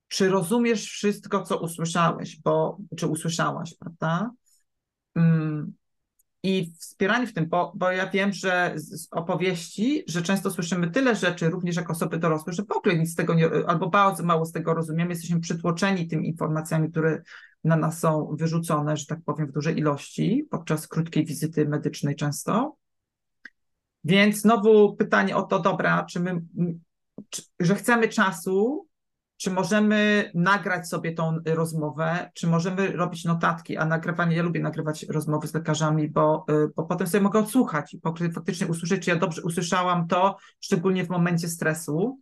czy 0.08 0.28
rozumiesz 0.28 0.84
wszystko, 0.84 1.42
co 1.42 1.58
usłyszałeś, 1.60 2.40
bo, 2.40 2.78
czy 2.96 3.06
usłyszałaś, 3.06 3.74
prawda? 3.78 4.30
Mm, 5.14 5.72
i 6.42 6.72
wspieranie 6.78 7.26
w 7.26 7.34
tym, 7.34 7.48
bo, 7.48 7.72
bo 7.76 7.90
ja 7.90 8.10
wiem, 8.10 8.32
że 8.32 8.72
z 8.76 9.08
opowieści, 9.10 10.04
że 10.08 10.22
często 10.22 10.50
słyszymy 10.50 10.90
tyle 10.90 11.16
rzeczy, 11.16 11.50
również 11.50 11.76
jako 11.76 11.92
osoby 11.92 12.18
dorosłe, 12.18 12.52
że 12.52 12.62
w 12.62 12.72
ogóle 12.72 12.98
nic 12.98 13.12
z 13.12 13.14
tego 13.14 13.34
nie, 13.34 13.50
albo 13.66 13.90
bardzo 13.90 14.24
mało 14.24 14.46
z 14.46 14.52
tego 14.52 14.74
rozumiemy, 14.74 15.10
jesteśmy 15.10 15.40
przytłoczeni 15.40 16.08
tymi 16.08 16.28
informacjami, 16.28 16.90
które 16.90 17.22
na 17.64 17.76
nas 17.76 17.98
są 17.98 18.28
wyrzucone, 18.32 18.96
że 18.96 19.06
tak 19.06 19.18
powiem, 19.24 19.46
w 19.46 19.52
dużej 19.52 19.78
ilości 19.78 20.46
podczas 20.50 20.88
krótkiej 20.88 21.24
wizyty 21.24 21.68
medycznej 21.68 22.16
często. 22.16 22.76
Więc 24.04 24.40
znowu 24.40 24.96
pytanie 24.96 25.36
o 25.36 25.42
to, 25.42 25.58
dobra, 25.58 26.04
czy 26.04 26.20
my, 26.20 26.42
czy, 27.28 27.42
że 27.60 27.74
chcemy 27.74 28.08
czasu, 28.08 28.86
czy 29.42 29.50
możemy 29.50 30.30
nagrać 30.34 30.88
sobie 30.88 31.12
tą 31.12 31.38
rozmowę, 31.46 32.30
czy 32.34 32.46
możemy 32.46 32.92
robić 32.92 33.24
notatki, 33.24 33.76
a 33.76 33.84
nagrywanie, 33.84 34.36
ja 34.36 34.42
lubię 34.42 34.60
nagrywać 34.60 35.02
rozmowy 35.02 35.48
z 35.48 35.54
lekarzami, 35.54 36.08
bo, 36.08 36.44
y, 36.50 36.68
bo 36.76 36.82
potem 36.82 37.06
sobie 37.06 37.22
mogę 37.22 37.38
odsłuchać 37.38 37.94
i 37.94 38.00
faktycznie 38.34 38.66
usłyszeć, 38.66 39.04
czy 39.04 39.10
ja 39.10 39.16
dobrze 39.16 39.42
usłyszałam 39.42 40.08
to, 40.08 40.36
szczególnie 40.60 41.04
w 41.04 41.08
momencie 41.08 41.48
stresu. 41.48 42.20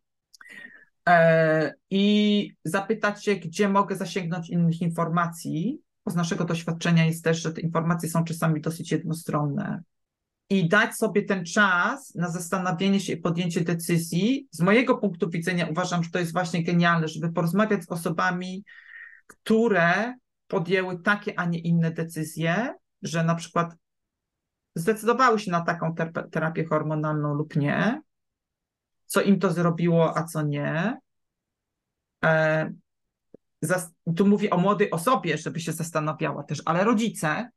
E, 1.09 1.75
I 1.91 2.55
zapytać 2.65 3.25
się, 3.25 3.37
gdzie 3.37 3.69
mogę 3.69 3.97
zasięgnąć 3.97 4.50
innych 4.50 4.81
informacji, 4.83 5.81
bo 6.05 6.11
z 6.11 6.15
naszego 6.15 6.45
doświadczenia 6.45 7.07
jest 7.07 7.25
też, 7.25 7.43
że 7.43 7.53
te 7.53 7.61
informacje 7.61 8.09
są 8.09 8.25
czasami 8.25 8.61
dosyć 8.61 8.93
jednostronne 8.93 9.83
i 10.50 10.69
dać 10.69 10.97
sobie 10.97 11.23
ten 11.23 11.45
czas 11.45 12.14
na 12.14 12.30
zastanowienie 12.30 13.00
się 13.00 13.12
i 13.12 13.16
podjęcie 13.16 13.61
decyzji. 13.61 14.49
Z 14.50 14.61
mojego 14.61 14.99
punktu 14.99 15.30
widzenia 15.30 15.66
uważam, 15.71 16.04
że 16.04 16.11
to 16.11 16.19
jest 16.19 16.33
właśnie 16.33 16.64
genialne, 16.64 17.09
żeby 17.09 17.33
porozmawiać 17.33 17.85
z 17.85 17.90
osobami, 17.90 18.64
które 19.26 20.14
podjęły 20.47 21.02
takie, 21.02 21.38
a 21.38 21.45
nie 21.45 21.59
inne 21.59 21.90
decyzje, 21.90 22.75
że 23.02 23.25
na 23.25 23.35
przykład 23.35 23.75
zdecydowały 24.75 25.38
się 25.38 25.50
na 25.50 25.61
taką 25.61 25.95
terapię 26.30 26.64
hormonalną 26.64 27.35
lub 27.35 27.57
nie, 27.57 28.00
co 29.07 29.23
im 29.23 29.38
to 29.38 29.52
zrobiło, 29.52 30.19
a 30.19 30.25
co 30.25 30.42
nie. 30.42 30.99
E, 32.25 32.73
tu 34.16 34.26
mówię 34.26 34.50
o 34.50 34.59
młodej 34.59 34.90
osobie, 34.90 35.38
żeby 35.38 35.61
się 35.61 35.73
zastanawiała 35.73 36.42
też, 36.42 36.62
ale 36.64 36.85
rodzice, 36.85 37.50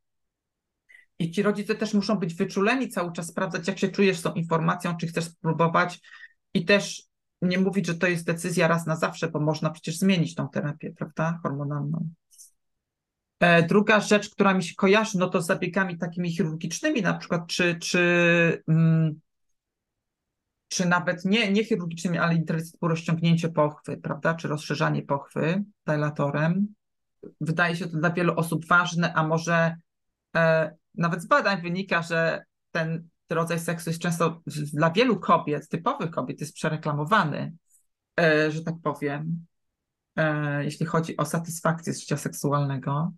i 1.18 1.30
ci 1.30 1.42
rodzice 1.42 1.74
też 1.74 1.94
muszą 1.94 2.16
być 2.16 2.34
wyczuleni 2.34 2.88
cały 2.88 3.12
czas, 3.12 3.26
sprawdzać, 3.26 3.68
jak 3.68 3.78
się 3.78 3.88
czujesz 3.88 4.18
z 4.18 4.22
tą 4.22 4.32
informacją, 4.32 4.96
czy 4.96 5.06
chcesz 5.06 5.24
spróbować 5.24 6.00
i 6.54 6.64
też 6.64 7.02
nie 7.42 7.58
mówić, 7.58 7.86
że 7.86 7.94
to 7.94 8.06
jest 8.06 8.26
decyzja 8.26 8.68
raz 8.68 8.86
na 8.86 8.96
zawsze, 8.96 9.28
bo 9.28 9.40
można 9.40 9.70
przecież 9.70 9.98
zmienić 9.98 10.34
tą 10.34 10.48
terapię, 10.48 10.92
prawda, 10.98 11.38
hormonalną. 11.42 12.08
E, 13.40 13.62
druga 13.62 14.00
rzecz, 14.00 14.30
która 14.30 14.54
mi 14.54 14.64
się 14.64 14.74
kojarzy, 14.74 15.18
no 15.18 15.28
to 15.28 15.42
z 15.42 15.46
zabiegami 15.46 15.98
takimi 15.98 16.36
chirurgicznymi, 16.36 17.02
na 17.02 17.14
przykład, 17.14 17.46
czy, 17.46 17.78
czy, 17.80 18.62
mm, 18.68 19.20
czy 20.68 20.88
nawet 20.88 21.24
nie, 21.24 21.52
nie 21.52 21.64
chirurgicznymi, 21.64 22.18
ale 22.18 22.38
typu 22.38 22.88
rozciągnięcie 22.88 23.48
pochwy, 23.48 23.96
prawda, 23.96 24.34
czy 24.34 24.48
rozszerzanie 24.48 25.02
pochwy 25.02 25.64
dilatorem. 25.86 26.74
Wydaje 27.40 27.76
się 27.76 27.86
to 27.86 27.96
dla 27.96 28.10
wielu 28.10 28.34
osób 28.36 28.66
ważne, 28.66 29.14
a 29.14 29.26
może 29.26 29.76
e, 30.36 30.74
nawet 30.94 31.22
z 31.22 31.26
badań 31.26 31.62
wynika, 31.62 32.02
że 32.02 32.44
ten 32.70 33.08
rodzaj 33.30 33.60
seksu 33.60 33.90
jest 33.90 34.02
często 34.02 34.42
dla 34.72 34.90
wielu 34.90 35.20
kobiet, 35.20 35.68
typowych 35.68 36.10
kobiet, 36.10 36.40
jest 36.40 36.54
przereklamowany, 36.54 37.52
e, 38.20 38.50
że 38.50 38.62
tak 38.62 38.74
powiem, 38.82 39.46
e, 40.16 40.64
jeśli 40.64 40.86
chodzi 40.86 41.16
o 41.16 41.24
satysfakcję 41.24 41.94
z 41.94 42.00
życia 42.00 42.16
seksualnego. 42.16 43.12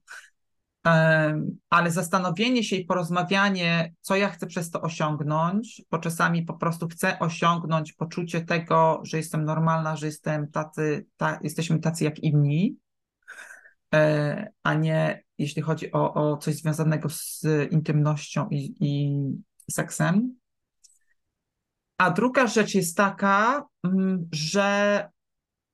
E, 0.86 1.40
ale 1.70 1.90
zastanowienie 1.90 2.64
się 2.64 2.76
i 2.76 2.84
porozmawianie, 2.84 3.92
co 4.00 4.16
ja 4.16 4.28
chcę 4.28 4.46
przez 4.46 4.70
to 4.70 4.80
osiągnąć, 4.80 5.82
bo 5.90 5.98
czasami 5.98 6.42
po 6.42 6.54
prostu 6.54 6.88
chcę 6.88 7.18
osiągnąć 7.18 7.92
poczucie 7.92 8.40
tego, 8.40 9.00
że 9.04 9.16
jestem 9.16 9.44
normalna, 9.44 9.96
że 9.96 10.06
jestem 10.06 10.50
tacy, 10.50 11.06
ta, 11.16 11.38
jesteśmy 11.42 11.78
tacy 11.78 12.04
jak 12.04 12.18
inni, 12.18 12.76
a 14.62 14.74
nie 14.74 15.25
jeśli 15.38 15.62
chodzi 15.62 15.92
o, 15.92 16.14
o 16.14 16.36
coś 16.36 16.54
związanego 16.54 17.08
z 17.08 17.44
intymnością 17.70 18.48
i, 18.50 18.74
i 18.80 19.18
seksem. 19.70 20.36
A 21.98 22.10
druga 22.10 22.46
rzecz 22.46 22.74
jest 22.74 22.96
taka, 22.96 23.66
mm, 23.84 24.28
że 24.32 25.08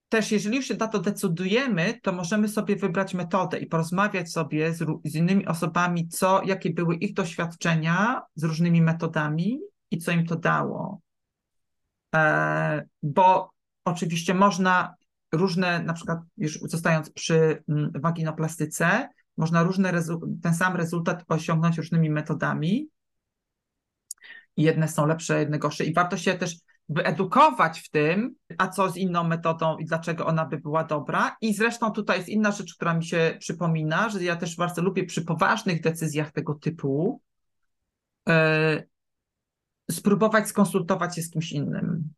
też, 0.08 0.32
jeżeli 0.32 0.56
już 0.56 0.66
się 0.66 0.76
na 0.76 0.88
to 0.88 0.98
decydujemy, 0.98 2.00
to 2.02 2.12
możemy 2.12 2.48
sobie 2.48 2.76
wybrać 2.76 3.14
metodę 3.14 3.58
i 3.58 3.66
porozmawiać 3.66 4.32
sobie 4.32 4.74
z, 4.74 4.84
z 5.04 5.14
innymi 5.14 5.46
osobami, 5.46 6.08
co, 6.08 6.42
jakie 6.44 6.70
były 6.70 6.94
ich 6.96 7.14
doświadczenia 7.14 8.22
z 8.34 8.44
różnymi 8.44 8.82
metodami 8.82 9.60
i 9.90 9.98
co 9.98 10.12
im 10.12 10.26
to 10.26 10.36
dało. 10.36 11.00
E, 12.14 12.84
bo 13.02 13.50
oczywiście 13.84 14.34
można 14.34 14.94
różne, 15.32 15.82
na 15.82 15.92
przykład 15.92 16.18
już 16.36 16.60
zostając 16.60 17.10
przy 17.10 17.62
mm, 17.68 17.92
waginoplastyce, 17.94 19.08
można 19.36 19.62
różne 19.62 19.92
ten 20.42 20.54
sam 20.54 20.76
rezultat 20.76 21.24
osiągnąć 21.28 21.76
różnymi 21.76 22.10
metodami. 22.10 22.88
Jedne 24.56 24.88
są 24.88 25.06
lepsze, 25.06 25.38
jedne 25.38 25.58
gorsze 25.58 25.84
i 25.84 25.94
warto 25.94 26.16
się 26.16 26.34
też 26.34 26.56
wyedukować 26.88 27.80
w 27.80 27.90
tym, 27.90 28.34
a 28.58 28.68
co 28.68 28.90
z 28.90 28.96
inną 28.96 29.24
metodą 29.24 29.78
i 29.78 29.84
dlaczego 29.84 30.26
ona 30.26 30.46
by 30.46 30.58
była 30.58 30.84
dobra. 30.84 31.36
I 31.40 31.54
zresztą 31.54 31.90
tutaj 31.90 32.16
jest 32.18 32.28
inna 32.28 32.50
rzecz, 32.50 32.74
która 32.74 32.94
mi 32.94 33.04
się 33.04 33.36
przypomina, 33.40 34.08
że 34.08 34.24
ja 34.24 34.36
też 34.36 34.56
bardzo 34.56 34.82
lubię 34.82 35.04
przy 35.04 35.24
poważnych 35.24 35.80
decyzjach 35.80 36.32
tego 36.32 36.54
typu 36.54 37.22
yy, 38.26 38.88
spróbować 39.90 40.48
skonsultować 40.48 41.16
się 41.16 41.22
z 41.22 41.30
kimś 41.30 41.52
innym. 41.52 42.12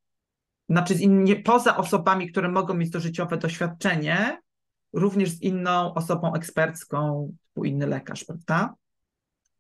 Znaczy, 0.69 0.95
z 0.95 1.01
poza 1.45 1.77
osobami, 1.77 2.31
które 2.31 2.49
mogą 2.49 2.75
mieć 2.75 2.93
to 2.93 3.01
życiowe 3.01 3.37
doświadczenie, 3.37 4.41
również 4.95 5.31
z 5.31 5.43
inną 5.43 5.95
osobą 5.95 6.35
ekspercką, 6.35 7.33
typu 7.49 7.65
inny 7.65 7.87
lekarz, 7.87 8.25
prawda? 8.25 8.75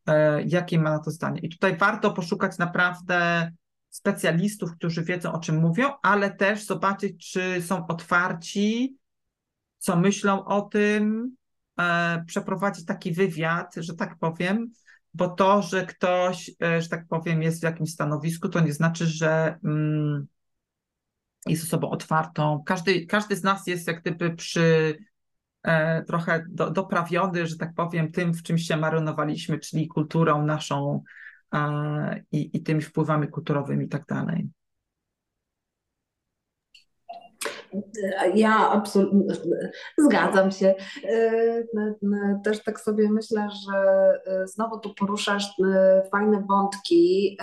E, 0.07 0.43
jakie 0.43 0.79
ma 0.79 0.91
na 0.91 0.99
to 0.99 1.11
zdanie? 1.11 1.41
I 1.41 1.49
tutaj 1.49 1.77
warto 1.77 2.11
poszukać 2.11 2.59
naprawdę 2.59 3.51
specjalistów, 3.91 4.73
którzy 4.77 5.05
wiedzą, 5.05 5.33
o 5.33 5.39
czym 5.39 5.61
mówią, 5.61 5.93
ale 6.03 6.31
też 6.31 6.67
zobaczyć, 6.67 7.33
czy 7.33 7.63
są 7.63 7.87
otwarci, 7.87 8.97
co 9.79 9.97
myślą 9.97 10.45
o 10.45 10.63
tym, 10.63 11.37
e, 11.81 12.25
przeprowadzić 12.27 12.85
taki 12.87 13.13
wywiad, 13.13 13.75
że 13.77 13.95
tak 13.95 14.19
powiem, 14.19 14.71
bo 15.15 15.29
to, 15.29 15.63
że 15.63 15.87
ktoś, 15.87 16.51
e, 16.63 16.83
że 16.83 16.89
tak 16.89 17.07
powiem, 17.09 17.43
jest 17.43 17.61
w 17.61 17.63
jakimś 17.63 17.91
stanowisku, 17.91 18.49
to 18.49 18.61
nie 18.61 18.73
znaczy, 18.73 19.07
że 19.07 19.59
mm, 19.65 20.27
jest 21.47 21.65
osobą 21.65 21.91
otwartą. 21.91 22.63
Każdy, 22.67 23.07
każdy 23.07 23.37
z 23.37 23.43
nas 23.43 23.67
jest 23.67 23.87
jak 23.87 24.01
gdyby 24.01 24.37
przy 24.37 24.99
trochę 26.07 26.45
do, 26.49 26.71
doprawiony, 26.71 27.47
że 27.47 27.57
tak 27.57 27.75
powiem, 27.75 28.13
tym, 28.13 28.35
w 28.35 28.43
czym 28.43 28.59
się 28.59 28.77
marynowaliśmy, 28.77 29.59
czyli 29.59 29.89
kulturą 29.89 30.43
naszą 30.43 31.03
e, 31.55 32.23
i, 32.33 32.57
i 32.57 32.63
tymi 32.63 32.83
wpływami 32.83 33.29
kulturowymi 33.29 33.85
i 33.85 33.89
tak 33.89 34.07
dalej. 34.07 34.49
Ja 38.35 38.71
absolutnie 38.71 39.35
zgadzam 39.99 40.51
się. 40.51 40.75
E, 41.05 41.65
też 42.45 42.63
tak 42.63 42.81
sobie 42.81 43.11
myślę, 43.11 43.49
że 43.67 43.79
e, 44.27 44.47
znowu 44.49 44.79
tu 44.79 44.95
poruszasz 44.95 45.61
e, 45.65 46.03
fajne 46.11 46.45
wątki, 46.49 47.39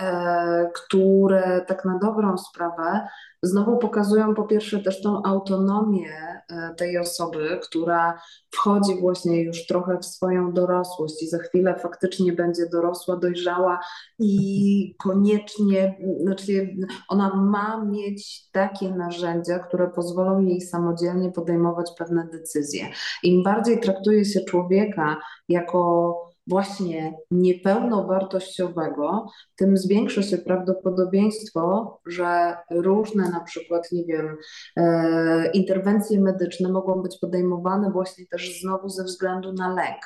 które 0.74 1.64
tak 1.66 1.84
na 1.84 1.98
dobrą 1.98 2.38
sprawę 2.38 3.06
znowu 3.42 3.78
pokazują 3.78 4.34
po 4.34 4.44
pierwsze 4.44 4.78
też 4.78 5.02
tą 5.02 5.22
autonomię 5.22 6.08
e, 6.08 6.31
tej 6.76 6.98
osoby, 6.98 7.58
która 7.62 8.20
wchodzi 8.50 9.00
właśnie 9.00 9.42
już 9.42 9.66
trochę 9.66 9.98
w 9.98 10.06
swoją 10.06 10.52
dorosłość 10.52 11.22
i 11.22 11.28
za 11.28 11.38
chwilę 11.38 11.78
faktycznie 11.82 12.32
będzie 12.32 12.68
dorosła, 12.72 13.16
dojrzała 13.16 13.78
i 14.18 14.94
koniecznie, 14.98 15.98
znaczy 16.20 16.76
ona 17.08 17.36
ma 17.36 17.84
mieć 17.84 18.50
takie 18.52 18.90
narzędzia, 18.90 19.58
które 19.58 19.90
pozwolą 19.90 20.40
jej 20.40 20.60
samodzielnie 20.60 21.30
podejmować 21.32 21.90
pewne 21.98 22.28
decyzje. 22.32 22.88
Im 23.22 23.42
bardziej 23.42 23.80
traktuje 23.80 24.24
się 24.24 24.40
człowieka 24.40 25.16
jako 25.48 26.31
właśnie 26.46 27.14
niepełnowartościowego, 27.30 29.26
tym 29.56 29.76
zwiększy 29.76 30.22
się 30.22 30.38
prawdopodobieństwo, 30.38 31.98
że 32.06 32.56
różne 32.70 33.30
na 33.30 33.40
przykład, 33.40 33.92
nie 33.92 34.04
wiem, 34.04 34.36
e, 34.76 35.50
interwencje 35.50 36.20
medyczne 36.20 36.68
mogą 36.68 37.02
być 37.02 37.18
podejmowane 37.20 37.90
właśnie 37.90 38.26
też 38.26 38.60
znowu 38.60 38.88
ze 38.88 39.04
względu 39.04 39.52
na 39.52 39.74
lek. 39.74 40.00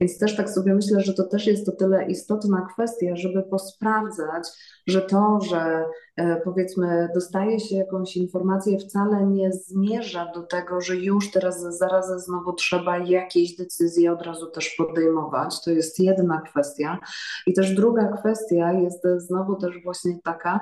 Więc 0.00 0.18
też 0.18 0.36
tak 0.36 0.50
sobie 0.50 0.74
myślę, 0.74 1.00
że 1.00 1.14
to 1.14 1.24
też 1.24 1.46
jest 1.46 1.68
o 1.68 1.72
tyle 1.72 2.06
istotna 2.06 2.66
kwestia, 2.72 3.16
żeby 3.16 3.42
posprawdzać, 3.42 4.48
że 4.86 5.02
to, 5.02 5.38
że 5.50 5.84
e, 6.16 6.40
powiedzmy 6.44 7.08
dostaje 7.14 7.60
się 7.60 7.76
jakąś 7.76 8.16
informację, 8.16 8.78
wcale 8.78 9.26
nie 9.26 9.52
zmierza 9.52 10.32
do 10.34 10.42
tego, 10.42 10.80
że 10.80 10.96
już 10.96 11.30
teraz 11.30 11.78
zaraz 11.78 12.24
znowu 12.24 12.52
trzeba 12.52 12.98
jakieś 12.98 13.56
decyzje 13.56 14.12
od 14.12 14.22
razu 14.22 14.46
też 14.46 14.74
podejmować. 14.78 15.64
To 15.64 15.70
jest 15.70 15.89
jedna 15.98 16.40
kwestia. 16.40 16.98
I 17.46 17.52
też 17.52 17.74
druga 17.74 18.08
kwestia 18.08 18.72
jest 18.72 19.02
znowu 19.16 19.56
też 19.56 19.82
właśnie 19.84 20.18
taka, 20.24 20.60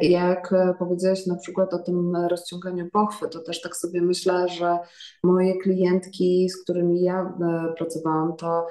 jak 0.00 0.52
e, 0.52 0.74
powiedziałeś 0.78 1.26
na 1.26 1.36
przykład 1.36 1.74
o 1.74 1.78
tym 1.78 2.16
rozciąganiu 2.16 2.90
pochwy, 2.90 3.28
to 3.28 3.40
też 3.40 3.62
tak 3.62 3.76
sobie 3.76 4.02
myślę, 4.02 4.48
że 4.48 4.78
moje 5.24 5.58
klientki, 5.58 6.48
z 6.48 6.62
którymi 6.62 7.02
ja 7.02 7.20
e, 7.22 7.74
pracowałam, 7.76 8.36
to 8.36 8.66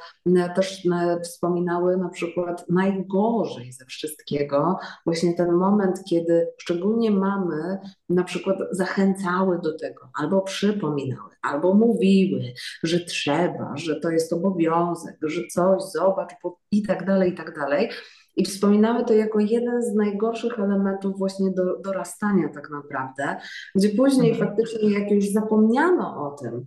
też 0.55 0.87
wspominały 1.23 1.97
na 1.97 2.09
przykład 2.09 2.65
najgorzej 2.69 3.71
ze 3.71 3.85
wszystkiego, 3.85 4.77
właśnie 5.05 5.33
ten 5.33 5.51
moment, 5.51 6.03
kiedy 6.09 6.47
szczególnie 6.57 7.11
mamy 7.11 7.79
na 8.09 8.23
przykład 8.23 8.57
zachęcały 8.71 9.59
do 9.63 9.77
tego, 9.77 10.09
albo 10.19 10.41
przypominały, 10.41 11.31
albo 11.41 11.73
mówiły, 11.73 12.53
że 12.83 12.99
trzeba, 12.99 13.77
że 13.77 13.99
to 13.99 14.09
jest 14.09 14.33
obowiązek, 14.33 15.15
że 15.21 15.41
coś, 15.53 15.83
zobacz 15.83 16.33
i 16.71 16.83
tak 16.83 17.05
dalej, 17.05 17.31
i 17.31 17.35
tak 17.35 17.55
dalej. 17.55 17.89
I 18.35 18.45
wspominały 18.45 19.05
to 19.05 19.13
jako 19.13 19.39
jeden 19.39 19.83
z 19.83 19.95
najgorszych 19.95 20.59
elementów 20.59 21.17
właśnie 21.17 21.51
do, 21.51 21.77
dorastania 21.79 22.49
tak 22.49 22.69
naprawdę, 22.69 23.37
gdzie 23.75 23.89
później 23.89 24.31
mhm. 24.31 24.47
faktycznie 24.47 24.99
jak 24.99 25.11
już 25.11 25.25
zapomniano 25.29 26.27
o 26.27 26.31
tym, 26.31 26.65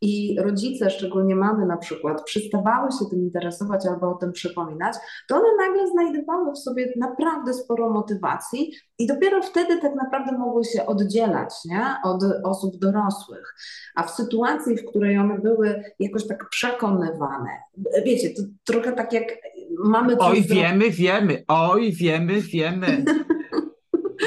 i 0.00 0.36
rodzice, 0.40 0.90
szczególnie 0.90 1.36
mamy 1.36 1.66
na 1.66 1.76
przykład, 1.76 2.24
przestawały 2.24 2.92
się 2.92 3.10
tym 3.10 3.22
interesować 3.22 3.86
albo 3.86 4.10
o 4.10 4.14
tym 4.14 4.32
przypominać, 4.32 4.94
to 5.28 5.36
one 5.36 5.48
nagle 5.66 5.88
znajdowały 5.88 6.52
w 6.52 6.58
sobie 6.58 6.92
naprawdę 6.96 7.54
sporo 7.54 7.90
motywacji 7.90 8.72
i 8.98 9.06
dopiero 9.06 9.42
wtedy 9.42 9.80
tak 9.80 9.94
naprawdę 9.94 10.38
mogły 10.38 10.64
się 10.64 10.86
oddzielać 10.86 11.54
nie? 11.64 11.96
od 12.04 12.22
osób 12.44 12.76
dorosłych. 12.76 13.54
A 13.94 14.02
w 14.02 14.10
sytuacji, 14.10 14.76
w 14.76 14.84
której 14.84 15.18
one 15.18 15.38
były 15.38 15.82
jakoś 15.98 16.26
tak 16.26 16.48
przekonywane, 16.50 17.50
wiecie, 18.04 18.30
to 18.30 18.42
trochę 18.64 18.92
tak 18.92 19.12
jak 19.12 19.24
mamy. 19.84 20.16
Oj, 20.18 20.42
wiemy, 20.42 20.90
wiemy, 20.90 21.44
oj, 21.48 21.92
wiemy, 21.92 22.40
wiemy. 22.40 23.04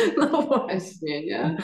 No 0.18 0.42
właśnie, 0.42 1.26
nie? 1.26 1.58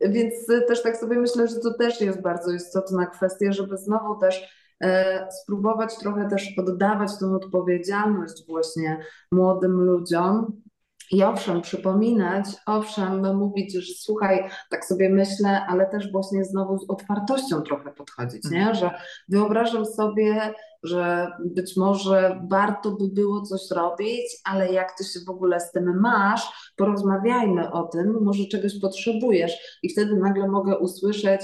Więc 0.00 0.46
też 0.68 0.82
tak 0.82 0.96
sobie 0.96 1.18
myślę, 1.18 1.48
że 1.48 1.56
to 1.56 1.74
też 1.74 2.00
jest 2.00 2.22
bardzo 2.22 2.52
istotna 2.52 3.06
kwestia, 3.06 3.52
żeby 3.52 3.76
znowu 3.76 4.20
też 4.20 4.48
e, 4.82 5.28
spróbować 5.42 5.98
trochę 5.98 6.28
też 6.28 6.52
poddawać 6.56 7.18
tą 7.20 7.34
odpowiedzialność 7.34 8.46
właśnie 8.46 9.04
młodym 9.32 9.72
ludziom, 9.72 10.62
i 11.10 11.22
owszem, 11.22 11.62
przypominać, 11.62 12.44
owszem, 12.66 13.36
mówić, 13.36 13.74
że 13.74 13.94
słuchaj, 13.94 14.48
tak 14.70 14.84
sobie 14.84 15.10
myślę, 15.10 15.66
ale 15.68 15.86
też 15.86 16.12
właśnie 16.12 16.44
znowu 16.44 16.78
z 16.78 16.90
otwartością 16.90 17.62
trochę 17.62 17.92
podchodzić, 17.92 18.50
nie? 18.50 18.58
Mhm. 18.58 18.76
Że 18.76 18.90
wyobrażam 19.28 19.86
sobie, 19.86 20.54
że 20.82 21.32
być 21.44 21.76
może 21.76 22.40
warto 22.50 22.90
by 22.90 23.08
było 23.08 23.42
coś 23.42 23.60
robić, 23.70 24.36
ale 24.44 24.72
jak 24.72 24.98
ty 24.98 25.04
się 25.04 25.20
w 25.26 25.30
ogóle 25.30 25.60
z 25.60 25.72
tym 25.72 26.00
masz, 26.00 26.72
porozmawiajmy 26.76 27.72
o 27.72 27.82
tym, 27.82 28.18
może 28.22 28.44
czegoś 28.44 28.80
potrzebujesz. 28.80 29.78
I 29.82 29.92
wtedy 29.92 30.16
nagle 30.16 30.48
mogę 30.48 30.78
usłyszeć, 30.78 31.40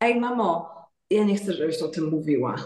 ej 0.00 0.20
mamo, 0.20 0.74
ja 1.10 1.24
nie 1.24 1.36
chcę, 1.36 1.52
żebyś 1.52 1.82
o 1.82 1.88
tym 1.88 2.10
mówiła, 2.10 2.56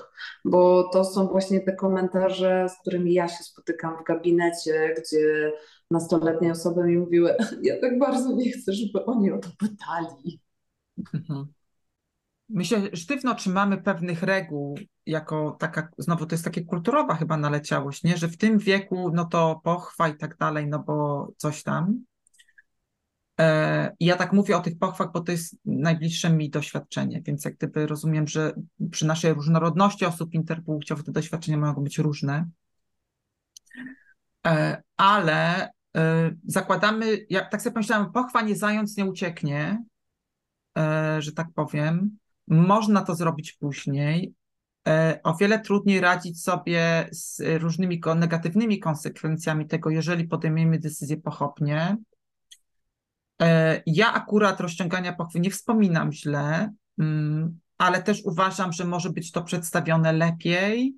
bo 0.45 0.89
to 0.93 1.05
są 1.05 1.27
właśnie 1.27 1.61
te 1.61 1.73
komentarze, 1.73 2.67
z 2.69 2.81
którymi 2.81 3.15
ja 3.15 3.29
się 3.29 3.45
spotykam 3.45 3.97
w 3.97 4.05
gabinecie, 4.05 4.95
gdzie 4.99 5.53
nastoletnie 5.91 6.53
osoby 6.53 6.85
mi 6.85 6.99
mówiły, 6.99 7.35
ja 7.63 7.81
tak 7.81 7.99
bardzo 7.99 8.33
nie 8.33 8.53
chcę, 8.53 8.73
żeby 8.73 9.05
oni 9.05 9.31
o 9.31 9.39
to 9.39 9.49
pytali. 9.59 10.41
Mhm. 11.15 11.47
Myślę, 12.49 12.81
że 12.81 12.97
sztywno 12.97 13.35
trzymamy 13.35 13.83
pewnych 13.83 14.23
reguł, 14.23 14.79
jako 15.07 15.57
taka, 15.61 15.89
znowu 15.99 16.27
to 16.27 16.35
jest 16.35 16.45
takie 16.45 16.65
kulturowa 16.65 17.15
chyba 17.15 17.37
naleciałość, 17.37 18.05
nie? 18.05 18.17
że 18.17 18.29
w 18.29 18.37
tym 18.37 18.59
wieku 18.59 19.11
no 19.15 19.25
to 19.25 19.61
pochwa 19.65 20.09
i 20.09 20.17
tak 20.17 20.37
dalej, 20.37 20.67
no 20.67 20.79
bo 20.79 21.29
coś 21.37 21.63
tam. 21.63 22.05
E, 23.41 23.97
ja 24.01 24.17
tak 24.17 24.33
mówię 24.33 24.57
o 24.57 24.61
tych 24.61 24.79
pochwach, 24.79 25.13
bo 25.13 25.21
to 25.21 25.33
jest 25.33 25.57
najbliższe 25.65 26.31
mi 26.31 26.51
doświadczenie, 26.51 27.23
więc 27.23 27.45
jak 27.45 27.55
gdyby 27.55 27.87
rozumiem, 27.87 28.29
że 28.29 28.53
przy 28.91 29.07
naszej 29.07 29.35
różnorodności 29.35 30.05
osób 30.05 30.35
interpłciowych 30.35 31.05
te 31.05 31.13
doświadczenia 31.13 31.59
mogą 31.59 31.83
być 31.83 31.99
różne. 31.99 32.49
E, 34.47 34.83
ale 34.97 35.71
e, 35.97 36.31
zakładamy, 36.47 37.27
ja 37.31 37.45
tak 37.45 37.63
sobie 37.63 37.75
pomyślałam, 37.75 38.13
pochwa 38.13 38.43
nie 38.43 38.57
zając 38.57 38.97
nie 38.97 39.05
ucieknie, 39.05 39.85
że 41.19 41.33
tak 41.33 41.47
powiem. 41.55 42.19
Można 42.49 43.03
to 43.03 43.15
zrobić 43.15 43.53
później. 43.53 44.35
O 45.23 45.37
wiele 45.37 45.61
trudniej 45.61 46.01
radzić 46.01 46.43
sobie 46.43 47.09
z 47.13 47.43
różnymi 47.61 48.01
negatywnymi 48.17 48.79
konsekwencjami 48.79 49.67
tego, 49.67 49.91
jeżeli 49.91 50.29
podejmiemy 50.29 50.79
decyzję 50.79 51.17
pochopnie. 51.17 51.97
E, 53.43 53.83
ja 53.87 54.13
akurat 54.13 54.61
rozciągania 54.61 55.13
pochwy 55.13 55.41
nie 55.41 55.51
wspominam 55.51 56.13
źle, 56.13 56.73
mm, 56.99 57.59
ale 57.79 58.03
też 58.03 58.23
uważam, 58.25 58.73
że 58.73 58.85
może 58.85 59.11
być 59.11 59.33
to 59.33 59.43
przedstawione 59.43 60.13
lepiej 60.13 60.95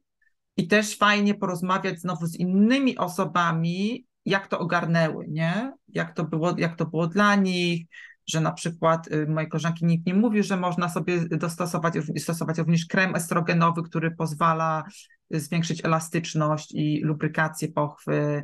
i 0.57 0.68
też 0.68 0.96
fajnie 0.96 1.35
porozmawiać 1.35 2.00
znowu 2.00 2.26
z 2.26 2.37
innymi 2.37 2.98
osobami, 2.98 4.07
jak 4.24 4.46
to 4.46 4.59
ogarnęły, 4.59 5.26
nie? 5.29 5.72
Jak 5.88 6.14
to 6.14 6.24
było, 6.24 6.55
jak 6.59 6.76
to 6.76 6.87
było 6.87 7.07
dla 7.07 7.35
nich, 7.35 7.87
że 8.26 8.40
na 8.40 8.53
przykład 8.53 9.09
y, 9.09 9.26
mojej 9.26 9.48
koleżanki 9.50 9.87
nikt 9.87 10.07
nie 10.07 10.14
mówi, 10.14 10.42
że 10.42 10.57
można 10.57 10.88
sobie 10.88 11.20
dostosować 11.29 11.94
stosować 12.18 12.59
również 12.59 12.87
krem 12.87 13.14
estrogenowy, 13.14 13.83
który 13.83 14.11
pozwala 14.11 14.85
zwiększyć 15.31 15.85
elastyczność 15.85 16.72
i 16.74 17.00
lubrykację 17.05 17.68
pochwy, 17.68 18.42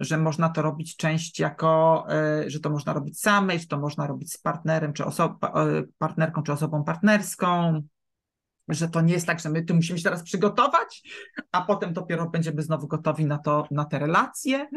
że 0.00 0.18
można 0.18 0.48
to 0.48 0.62
robić 0.62 0.96
część 0.96 1.40
jako, 1.40 2.06
y, 2.44 2.50
że 2.50 2.60
to 2.60 2.70
można 2.70 2.92
robić 2.92 3.20
samej, 3.20 3.58
że 3.58 3.66
to 3.66 3.78
można 3.78 4.06
robić 4.06 4.32
z 4.32 4.38
partnerem, 4.38 4.92
czy 4.92 5.02
y, 5.02 5.06
partnerką, 5.98 6.42
czy 6.42 6.52
osobą 6.52 6.84
partnerską, 6.84 7.82
że 8.68 8.88
to 8.88 9.00
nie 9.00 9.12
jest 9.12 9.26
tak, 9.26 9.40
że 9.40 9.48
my 9.48 9.62
tu 9.62 9.74
musimy 9.74 9.98
się 9.98 10.04
teraz 10.04 10.22
przygotować, 10.22 11.02
a 11.52 11.62
potem 11.62 11.92
dopiero 11.92 12.30
będziemy 12.30 12.62
znowu 12.62 12.88
gotowi 12.88 13.26
na 13.26 13.38
to, 13.38 13.66
na 13.70 13.84
te 13.84 13.98
relacje 13.98 14.68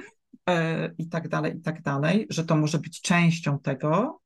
e, 0.50 0.89
i 0.98 1.10
tak 1.10 1.28
dalej, 1.28 1.58
i 1.58 1.62
tak 1.62 1.82
dalej, 1.82 2.28
że 2.30 2.45
to 2.45 2.56
może 2.56 2.80
być 2.80 3.02
częścią 3.02 3.60
tego. 3.60 4.22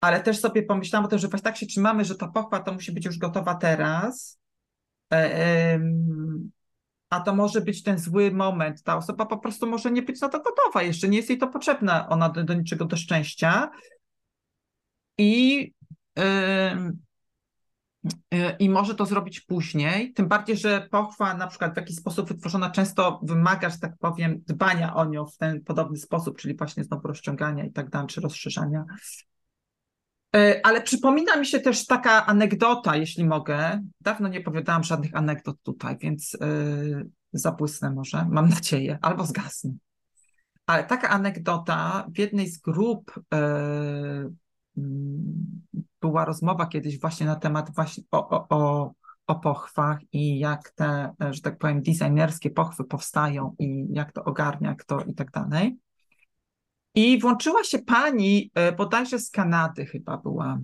ale 0.00 0.20
też 0.22 0.40
sobie 0.40 0.62
pomyślałam 0.62 1.06
o 1.06 1.08
tym, 1.08 1.18
że 1.18 1.28
właśnie 1.28 1.44
tak 1.44 1.56
się 1.56 1.66
trzymamy, 1.66 2.04
że 2.04 2.14
ta 2.14 2.28
pochwa 2.28 2.60
to 2.60 2.72
musi 2.72 2.92
być 2.92 3.04
już 3.04 3.18
gotowa 3.18 3.54
teraz, 3.54 4.40
e, 5.12 5.80
a 7.10 7.20
to 7.20 7.34
może 7.34 7.60
być 7.60 7.82
ten 7.82 7.98
zły 7.98 8.30
moment. 8.30 8.82
Ta 8.82 8.96
osoba 8.96 9.26
po 9.26 9.38
prostu 9.38 9.66
może 9.66 9.90
nie 9.90 10.02
być 10.02 10.20
na 10.20 10.28
to 10.28 10.40
gotowa, 10.42 10.82
jeszcze 10.82 11.08
nie 11.08 11.16
jest 11.16 11.28
jej 11.28 11.38
to 11.38 11.48
potrzebne, 11.48 12.08
ona 12.08 12.28
do, 12.28 12.44
do 12.44 12.54
niczego 12.54 12.84
do 12.84 12.96
szczęścia. 12.96 13.70
I 15.18 15.72
Y, 18.34 18.56
i 18.58 18.70
może 18.70 18.94
to 18.94 19.06
zrobić 19.06 19.40
później, 19.40 20.12
tym 20.12 20.28
bardziej, 20.28 20.56
że 20.56 20.88
pochwa 20.90 21.34
na 21.34 21.46
przykład 21.46 21.74
w 21.74 21.76
jakiś 21.76 21.96
sposób 21.96 22.28
wytworzona 22.28 22.70
często 22.70 23.20
wymaga, 23.22 23.70
że 23.70 23.78
tak 23.78 23.98
powiem, 23.98 24.42
dbania 24.46 24.94
o 24.94 25.04
nią 25.04 25.26
w 25.26 25.36
ten 25.36 25.64
podobny 25.64 25.96
sposób, 25.96 26.38
czyli 26.38 26.56
właśnie 26.56 26.84
znowu 26.84 27.08
rozciągania 27.08 27.64
i 27.64 27.72
tak 27.72 27.90
dalej, 27.90 28.08
czy 28.08 28.20
rozszerzania. 28.20 28.84
Y, 30.36 30.62
ale 30.62 30.82
przypomina 30.82 31.36
mi 31.36 31.46
się 31.46 31.60
też 31.60 31.86
taka 31.86 32.26
anegdota, 32.26 32.96
jeśli 32.96 33.24
mogę. 33.24 33.82
Dawno 34.00 34.28
nie 34.28 34.38
opowiadałam 34.40 34.84
żadnych 34.84 35.16
anegdot 35.16 35.56
tutaj, 35.62 35.96
więc 36.00 36.36
yy, 36.40 37.10
zabłysnę 37.32 37.90
może, 37.90 38.26
mam 38.30 38.48
nadzieję, 38.48 38.98
albo 39.02 39.26
zgasnę. 39.26 39.70
Ale 40.66 40.84
taka 40.84 41.08
anegdota 41.08 42.06
w 42.14 42.18
jednej 42.18 42.48
z 42.48 42.58
grup 42.58 43.20
yy, 43.32 44.32
była 46.00 46.24
rozmowa 46.24 46.66
kiedyś 46.66 47.00
właśnie 47.00 47.26
na 47.26 47.36
temat 47.36 47.74
właśnie 47.74 48.04
o, 48.10 48.28
o, 48.28 48.46
o, 48.48 48.92
o 49.26 49.34
pochwach 49.34 49.98
i 50.12 50.38
jak 50.38 50.70
te, 50.70 51.14
że 51.30 51.40
tak 51.40 51.58
powiem, 51.58 51.82
designerskie 51.82 52.50
pochwy 52.50 52.84
powstają 52.84 53.54
i 53.58 53.86
jak 53.90 54.12
to 54.12 54.24
ogarnia 54.24 54.74
kto 54.74 55.00
i 55.00 55.14
tak 55.14 55.30
dalej. 55.30 55.78
I 56.94 57.20
włączyła 57.20 57.64
się 57.64 57.78
pani, 57.78 58.50
e, 58.54 58.72
bodajże 58.72 59.18
z 59.18 59.30
Kanady 59.30 59.86
chyba 59.86 60.16
była, 60.16 60.58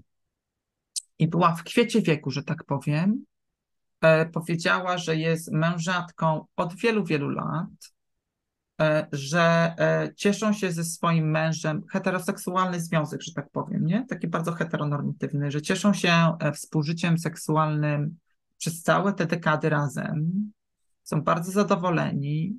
i 1.19 1.29
była 1.29 1.55
w 1.55 1.65
kwiecie 1.65 2.03
wieku, 2.03 2.31
że 2.31 2.43
tak 2.43 2.65
powiem. 2.65 3.25
E, 4.01 4.27
powiedziała, 4.27 4.99
że 4.99 5.17
jest 5.17 5.53
mężatką 5.53 6.47
od 6.57 6.75
wielu, 6.75 7.05
wielu 7.05 7.29
lat, 7.29 7.95
E, 8.81 9.07
że 9.13 9.75
cieszą 10.17 10.53
się 10.53 10.73
ze 10.73 10.85
swoim 10.85 11.31
mężem, 11.31 11.83
heteroseksualny 11.93 12.81
związek, 12.81 13.23
że 13.23 13.33
tak 13.33 13.51
powiem, 13.51 13.87
nie? 13.87 14.07
Taki 14.09 14.29
bardzo 14.29 14.53
heteronormatywny, 14.53 15.51
że 15.51 15.63
cieszą 15.63 15.93
się 15.93 16.37
współżyciem 16.55 17.19
seksualnym 17.19 18.19
przez 18.59 18.83
całe 18.83 19.13
te 19.13 19.27
dekady 19.27 19.69
razem, 19.69 20.33
są 21.03 21.23
bardzo 21.23 21.53
zadowoleni. 21.53 22.59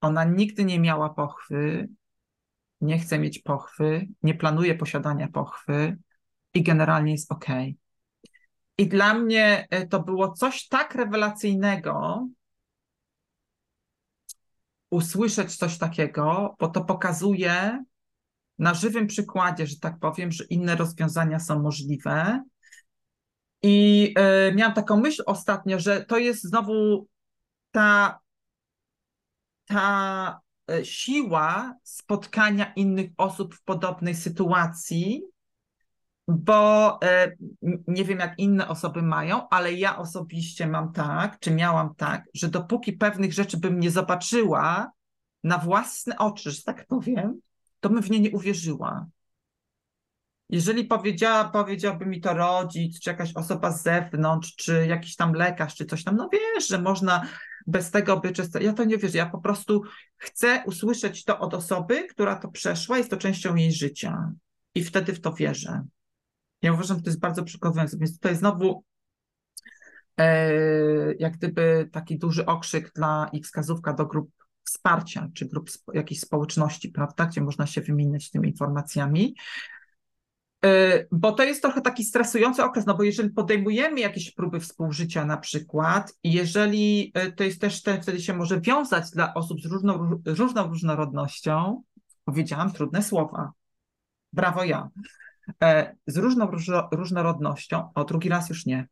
Ona 0.00 0.24
nigdy 0.24 0.64
nie 0.64 0.80
miała 0.80 1.10
pochwy, 1.10 1.88
nie 2.80 2.98
chce 2.98 3.18
mieć 3.18 3.38
pochwy, 3.38 4.08
nie 4.22 4.34
planuje 4.34 4.74
posiadania 4.74 5.28
pochwy 5.28 5.98
i 6.54 6.62
generalnie 6.62 7.12
jest 7.12 7.32
ok. 7.32 7.46
I 8.78 8.88
dla 8.88 9.14
mnie 9.14 9.68
to 9.90 10.02
było 10.02 10.32
coś 10.32 10.68
tak 10.68 10.94
rewelacyjnego, 10.94 12.26
usłyszeć 14.90 15.56
coś 15.56 15.78
takiego, 15.78 16.54
bo 16.58 16.68
to 16.68 16.84
pokazuje 16.84 17.84
na 18.58 18.74
żywym 18.74 19.06
przykładzie, 19.06 19.66
że 19.66 19.78
tak 19.80 19.98
powiem, 19.98 20.32
że 20.32 20.44
inne 20.44 20.76
rozwiązania 20.76 21.38
są 21.38 21.62
możliwe. 21.62 22.42
I 23.62 24.14
y, 24.48 24.54
miałam 24.54 24.74
taką 24.74 24.96
myśl 24.96 25.22
ostatnio, 25.26 25.80
że 25.80 26.04
to 26.04 26.18
jest 26.18 26.42
znowu 26.42 27.08
ta, 27.70 28.18
ta 29.64 30.40
e, 30.40 30.43
siła 30.82 31.74
spotkania 31.82 32.72
innych 32.72 33.10
osób 33.16 33.54
w 33.54 33.62
podobnej 33.62 34.14
sytuacji, 34.14 35.22
bo 36.28 36.98
e, 37.02 37.32
nie 37.88 38.04
wiem, 38.04 38.18
jak 38.18 38.38
inne 38.38 38.68
osoby 38.68 39.02
mają, 39.02 39.48
ale 39.48 39.72
ja 39.72 39.98
osobiście 39.98 40.66
mam 40.66 40.92
tak, 40.92 41.38
czy 41.40 41.50
miałam 41.50 41.94
tak, 41.94 42.24
że 42.34 42.48
dopóki 42.48 42.92
pewnych 42.92 43.32
rzeczy 43.32 43.56
bym 43.56 43.80
nie 43.80 43.90
zobaczyła 43.90 44.90
na 45.44 45.58
własne 45.58 46.18
oczy, 46.18 46.50
że 46.50 46.62
tak 46.62 46.86
powiem, 46.86 47.40
to 47.80 47.90
bym 47.90 48.02
w 48.02 48.10
nie 48.10 48.20
nie 48.20 48.30
uwierzyła. 48.30 49.06
Jeżeli 50.48 50.84
powiedziała, 50.84 51.44
powiedziałby 51.44 52.06
mi 52.06 52.20
to 52.20 52.34
rodzic, 52.34 53.00
czy 53.00 53.10
jakaś 53.10 53.32
osoba 53.34 53.72
z 53.72 53.82
zewnątrz, 53.82 54.56
czy 54.56 54.86
jakiś 54.86 55.16
tam 55.16 55.32
lekarz, 55.32 55.74
czy 55.74 55.84
coś 55.84 56.04
tam, 56.04 56.16
no 56.16 56.28
wiesz, 56.32 56.68
że 56.68 56.78
można 56.78 57.26
bez 57.66 57.90
tego 57.90 58.20
by 58.20 58.32
czysto. 58.32 58.60
Ja 58.60 58.72
to 58.72 58.84
nie 58.84 58.98
wierzę. 58.98 59.18
Ja 59.18 59.26
po 59.26 59.38
prostu 59.38 59.82
chcę 60.16 60.62
usłyszeć 60.66 61.24
to 61.24 61.38
od 61.38 61.54
osoby, 61.54 62.08
która 62.08 62.36
to 62.36 62.48
przeszła, 62.48 62.98
jest 62.98 63.10
to 63.10 63.16
częścią 63.16 63.54
jej 63.54 63.72
życia. 63.72 64.32
I 64.74 64.84
wtedy 64.84 65.12
w 65.12 65.20
to 65.20 65.32
wierzę. 65.32 65.82
Ja 66.62 66.72
uważam, 66.72 66.96
że 66.96 67.02
to 67.02 67.10
jest 67.10 67.20
bardzo 67.20 67.44
przekonujące. 67.44 67.98
Więc 67.98 68.12
tutaj 68.12 68.36
znowu 68.36 68.84
e, 70.18 71.14
jak 71.14 71.36
gdyby 71.36 71.88
taki 71.92 72.18
duży 72.18 72.46
okrzyk 72.46 72.92
dla 72.92 73.28
i 73.32 73.42
wskazówka 73.42 73.92
do 73.92 74.06
grup 74.06 74.30
wsparcia, 74.64 75.28
czy 75.34 75.46
grup 75.46 75.70
jakiejś 75.94 76.20
społeczności, 76.20 76.88
prawda, 76.88 77.26
gdzie 77.26 77.40
można 77.40 77.66
się 77.66 77.80
wymieniać 77.80 78.30
tymi 78.30 78.48
informacjami. 78.48 79.34
E, 80.64 81.04
bo 81.12 81.32
to 81.32 81.42
jest 81.42 81.62
trochę 81.62 81.80
taki 81.80 82.04
stresujący 82.04 82.64
okres, 82.64 82.86
no 82.86 82.94
bo 82.94 83.02
jeżeli 83.02 83.30
podejmujemy 83.30 84.00
jakieś 84.00 84.30
próby 84.30 84.60
współżycia 84.60 85.24
na 85.24 85.36
przykład, 85.36 86.14
jeżeli 86.24 87.12
e, 87.14 87.32
to 87.32 87.44
jest 87.44 87.60
też 87.60 87.82
ten, 87.82 88.02
wtedy 88.02 88.20
się 88.20 88.34
może 88.34 88.60
wiązać 88.60 89.10
dla 89.10 89.34
osób 89.34 89.60
z 89.60 89.66
różną, 89.66 90.20
różną 90.26 90.68
różnorodnością, 90.68 91.82
powiedziałam 92.24 92.72
trudne 92.72 93.02
słowa. 93.02 93.52
Brawo 94.32 94.64
ja. 94.64 94.88
E, 95.62 95.96
z 96.06 96.16
różną 96.16 96.50
różnorodnością, 96.92 97.88
o 97.94 98.04
drugi 98.04 98.28
raz 98.28 98.48
już 98.48 98.66
nie, 98.66 98.88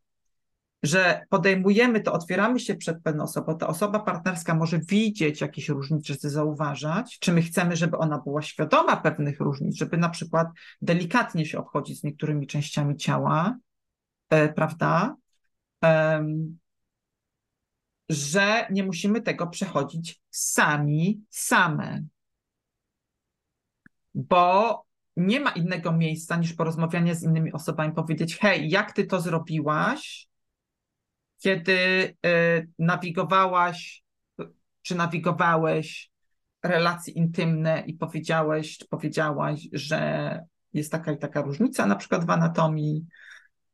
że 0.82 1.26
podejmujemy 1.28 2.00
to, 2.00 2.12
otwieramy 2.12 2.60
się 2.60 2.74
przed 2.74 3.02
pewną 3.02 3.24
osobą, 3.24 3.58
ta 3.58 3.66
osoba 3.66 4.00
partnerska 4.00 4.54
może 4.54 4.78
widzieć 4.78 5.40
jakieś 5.40 5.68
różnice, 5.68 6.30
zauważać, 6.30 7.18
czy 7.18 7.32
my 7.32 7.42
chcemy, 7.42 7.76
żeby 7.76 7.98
ona 7.98 8.18
była 8.18 8.42
świadoma 8.42 8.96
pewnych 8.96 9.40
różnic, 9.40 9.76
żeby 9.76 9.96
na 9.96 10.08
przykład 10.08 10.48
delikatnie 10.82 11.46
się 11.46 11.58
obchodzić 11.58 12.00
z 12.00 12.04
niektórymi 12.04 12.46
częściami 12.46 12.96
ciała, 12.96 13.56
e, 14.30 14.52
prawda? 14.52 15.16
Że 18.08 18.66
nie 18.70 18.84
musimy 18.84 19.22
tego 19.22 19.46
przechodzić 19.46 20.20
sami, 20.30 21.20
same. 21.30 22.04
Bo 24.14 24.82
nie 25.16 25.40
ma 25.40 25.50
innego 25.50 25.92
miejsca 25.92 26.36
niż 26.36 26.52
porozmawianie 26.52 27.14
z 27.14 27.22
innymi 27.22 27.52
osobami, 27.52 27.92
powiedzieć: 27.94 28.38
Hej, 28.38 28.70
jak 28.70 28.92
ty 28.92 29.04
to 29.04 29.20
zrobiłaś, 29.20 30.31
kiedy 31.42 31.72
y, 32.26 32.68
nawigowałaś, 32.78 34.02
czy 34.82 34.94
nawigowałeś 34.94 36.10
relacje 36.62 37.14
intymne 37.14 37.84
i 37.86 37.94
powiedziałeś, 37.94 38.78
czy 38.78 38.88
powiedziałaś, 38.88 39.68
że 39.72 40.40
jest 40.72 40.92
taka 40.92 41.12
i 41.12 41.18
taka 41.18 41.42
różnica, 41.42 41.86
na 41.86 41.96
przykład 41.96 42.26
w 42.26 42.30
anatomii, 42.30 43.06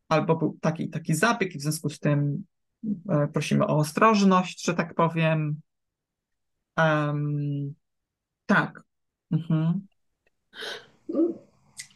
albo 0.08 0.36
był 0.36 0.58
taki 0.60 0.84
i 0.84 0.90
taki 0.90 1.14
zabieg, 1.14 1.54
i 1.54 1.58
w 1.58 1.62
związku 1.62 1.90
z 1.90 1.98
tym 1.98 2.44
y, 2.84 3.28
prosimy 3.32 3.66
o 3.66 3.76
ostrożność, 3.76 4.64
że 4.64 4.74
tak 4.74 4.94
powiem. 4.94 5.60
Um, 6.76 7.74
tak. 8.46 8.82
Mhm. 9.30 9.86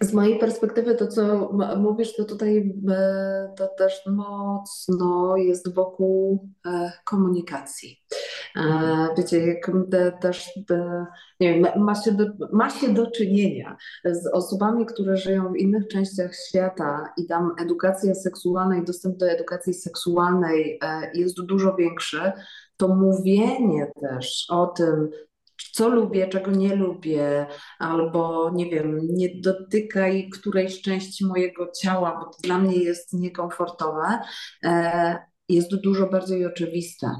Z 0.03 0.13
mojej 0.13 0.39
perspektywy 0.39 0.95
to, 0.95 1.07
co 1.07 1.53
mówisz, 1.77 2.17
to 2.17 2.25
tutaj 2.25 2.75
e, 2.91 3.53
to 3.57 3.69
też 3.69 4.03
mocno 4.07 5.37
jest 5.37 5.75
wokół 5.75 6.49
e, 6.67 6.93
komunikacji. 7.05 8.03
E, 8.57 9.09
wiecie, 9.17 9.47
jak 9.47 9.71
też 10.21 10.51
nie 11.41 11.55
wiem, 11.55 11.85
ma, 11.85 11.95
się 11.95 12.13
do, 12.13 12.25
ma 12.53 12.71
się 12.71 12.89
do 12.89 13.11
czynienia 13.11 13.77
z 14.05 14.27
osobami, 14.27 14.87
które 14.87 15.17
żyją 15.17 15.53
w 15.53 15.57
innych 15.57 15.89
częściach 15.89 16.35
świata 16.49 17.13
i 17.17 17.27
tam 17.27 17.55
edukacja 17.61 18.15
seksualna 18.15 18.77
i 18.77 18.85
dostęp 18.85 19.17
do 19.17 19.27
edukacji 19.27 19.75
seksualnej 19.75 20.81
jest 21.15 21.43
dużo 21.43 21.75
większy, 21.75 22.33
to 22.77 22.89
mówienie 22.89 23.93
też 24.01 24.47
o 24.51 24.67
tym, 24.67 25.11
co 25.71 25.89
lubię, 25.89 26.29
czego 26.29 26.51
nie 26.51 26.77
lubię, 26.77 27.47
albo 27.79 28.51
nie 28.55 28.71
wiem, 28.71 28.99
nie 29.03 29.29
dotykaj 29.41 30.29
którejś 30.29 30.83
części 30.83 31.27
mojego 31.27 31.71
ciała, 31.83 32.21
bo 32.21 32.25
to 32.25 32.39
dla 32.43 32.59
mnie 32.59 32.77
jest 32.77 33.13
niekomfortowe, 33.13 34.19
e, 34.65 35.19
jest 35.49 35.77
dużo 35.77 36.07
bardziej 36.07 36.47
oczywiste 36.47 37.11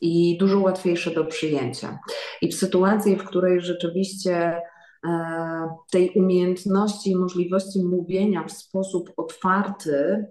i 0.00 0.38
dużo 0.38 0.60
łatwiejsze 0.60 1.10
do 1.10 1.24
przyjęcia. 1.24 1.98
I 2.42 2.48
w 2.48 2.54
sytuacji, 2.54 3.16
w 3.16 3.24
której 3.24 3.60
rzeczywiście 3.60 4.62
e, 5.06 5.68
tej 5.90 6.10
umiejętności 6.10 7.10
i 7.10 7.16
możliwości 7.16 7.84
mówienia 7.84 8.44
w 8.44 8.52
sposób 8.52 9.12
otwarty 9.16 10.26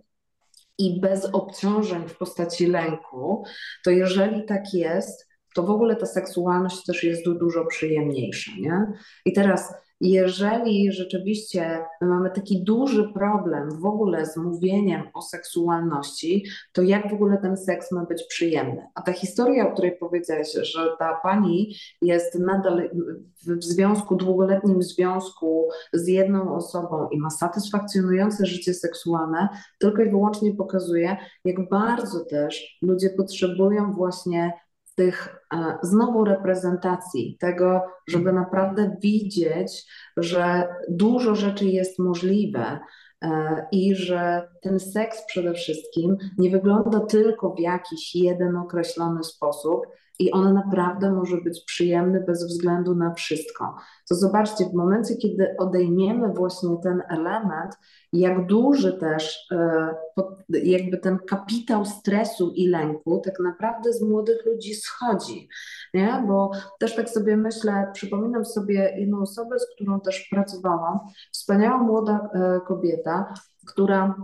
i 0.77 0.99
bez 0.99 1.25
obciążeń 1.25 2.07
w 2.07 2.17
postaci 2.17 2.67
lęku, 2.67 3.43
to 3.83 3.91
jeżeli 3.91 4.45
tak 4.45 4.73
jest, 4.73 5.28
to 5.55 5.63
w 5.63 5.69
ogóle 5.69 5.95
ta 5.95 6.05
seksualność 6.05 6.85
też 6.85 7.03
jest 7.03 7.23
dużo 7.25 7.65
przyjemniejsza, 7.65 8.51
nie? 8.59 8.93
I 9.25 9.33
teraz, 9.33 9.73
jeżeli 10.01 10.91
rzeczywiście 10.91 11.85
mamy 12.01 12.31
taki 12.31 12.63
duży 12.63 13.13
problem 13.13 13.69
w 13.81 13.85
ogóle 13.85 14.25
z 14.25 14.37
mówieniem 14.37 15.03
o 15.13 15.21
seksualności, 15.21 16.45
to 16.73 16.81
jak 16.81 17.09
w 17.09 17.13
ogóle 17.13 17.37
ten 17.37 17.57
seks 17.57 17.91
ma 17.91 18.05
być 18.05 18.23
przyjemny? 18.29 18.87
A 18.95 19.01
ta 19.01 19.13
historia, 19.13 19.67
o 19.67 19.71
której 19.71 19.97
powiedziałaś, 19.97 20.51
że 20.61 20.89
ta 20.99 21.19
pani 21.23 21.75
jest 22.01 22.39
nadal 22.39 22.89
w 23.47 23.63
związku, 23.63 24.15
długoletnim 24.15 24.83
związku 24.83 25.69
z 25.93 26.07
jedną 26.07 26.55
osobą 26.55 27.09
i 27.11 27.19
ma 27.19 27.29
satysfakcjonujące 27.29 28.45
życie 28.45 28.73
seksualne, 28.73 29.49
tylko 29.79 30.01
i 30.01 30.09
wyłącznie 30.09 30.53
pokazuje, 30.53 31.17
jak 31.45 31.69
bardzo 31.69 32.25
też 32.25 32.77
ludzie 32.81 33.09
potrzebują 33.09 33.93
właśnie 33.93 34.53
tych 34.99 35.39
e, 35.53 35.77
znowu 35.81 36.25
reprezentacji, 36.25 37.37
tego, 37.39 37.81
żeby 38.07 38.33
naprawdę 38.33 38.97
widzieć, 39.01 39.85
że 40.17 40.67
dużo 40.89 41.35
rzeczy 41.35 41.65
jest 41.65 41.99
możliwe 41.99 42.79
e, 43.21 43.67
i 43.71 43.95
że 43.95 44.49
ten 44.61 44.79
seks 44.79 45.25
przede 45.25 45.53
wszystkim 45.53 46.17
nie 46.37 46.49
wygląda 46.49 46.99
tylko 46.99 47.53
w 47.53 47.59
jakiś 47.59 48.15
jeden 48.15 48.57
określony 48.57 49.23
sposób, 49.23 49.81
i 50.19 50.31
on 50.31 50.53
naprawdę 50.53 51.11
może 51.11 51.37
być 51.37 51.63
przyjemny 51.65 52.23
bez 52.27 52.47
względu 52.47 52.95
na 52.95 53.13
wszystko. 53.13 53.75
To 54.09 54.15
zobaczcie, 54.15 54.65
w 54.65 54.73
momencie, 54.73 55.15
kiedy 55.15 55.55
odejmiemy 55.57 56.33
właśnie 56.33 56.69
ten 56.83 57.03
element, 57.09 57.77
jak 58.13 58.45
duży 58.45 58.93
też 58.93 59.47
e, 59.51 59.95
jakby 60.49 60.97
ten 60.97 61.19
kapitał 61.19 61.85
stresu 61.85 62.51
i 62.55 62.67
lęku 62.67 63.21
tak 63.25 63.39
naprawdę 63.39 63.93
z 63.93 64.01
młodych 64.01 64.45
ludzi 64.45 64.75
schodzi. 64.75 65.49
Nie? 65.93 66.23
Bo 66.27 66.51
też 66.79 66.95
tak 66.95 67.09
sobie 67.09 67.37
myślę, 67.37 67.91
przypominam 67.93 68.45
sobie 68.45 68.95
jedną 68.97 69.21
osobę, 69.21 69.59
z 69.59 69.75
którą 69.75 69.99
też 69.99 70.27
pracowałam, 70.31 70.99
wspaniała 71.31 71.77
młoda 71.77 72.29
e, 72.33 72.59
kobieta, 72.67 73.33
która 73.67 74.15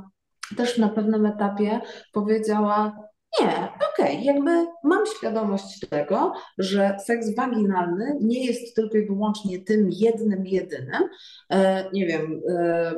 też 0.57 0.77
na 0.77 0.89
pewnym 0.89 1.25
etapie 1.25 1.81
powiedziała: 2.13 3.05
nie, 3.41 3.69
okej, 3.93 4.15
okay. 4.15 4.23
jakby 4.23 4.67
mam 4.85 5.05
świadomość 5.17 5.79
tego, 5.89 6.33
że 6.57 6.97
seks 7.05 7.35
waginalny 7.35 8.17
nie 8.21 8.45
jest 8.45 8.75
tylko 8.75 8.97
i 8.97 9.05
wyłącznie 9.05 9.59
tym 9.59 9.89
jednym, 9.91 10.45
jedynym. 10.45 11.03
E, 11.49 11.85
nie 11.93 12.05
wiem, 12.07 12.41
e, 12.49 12.93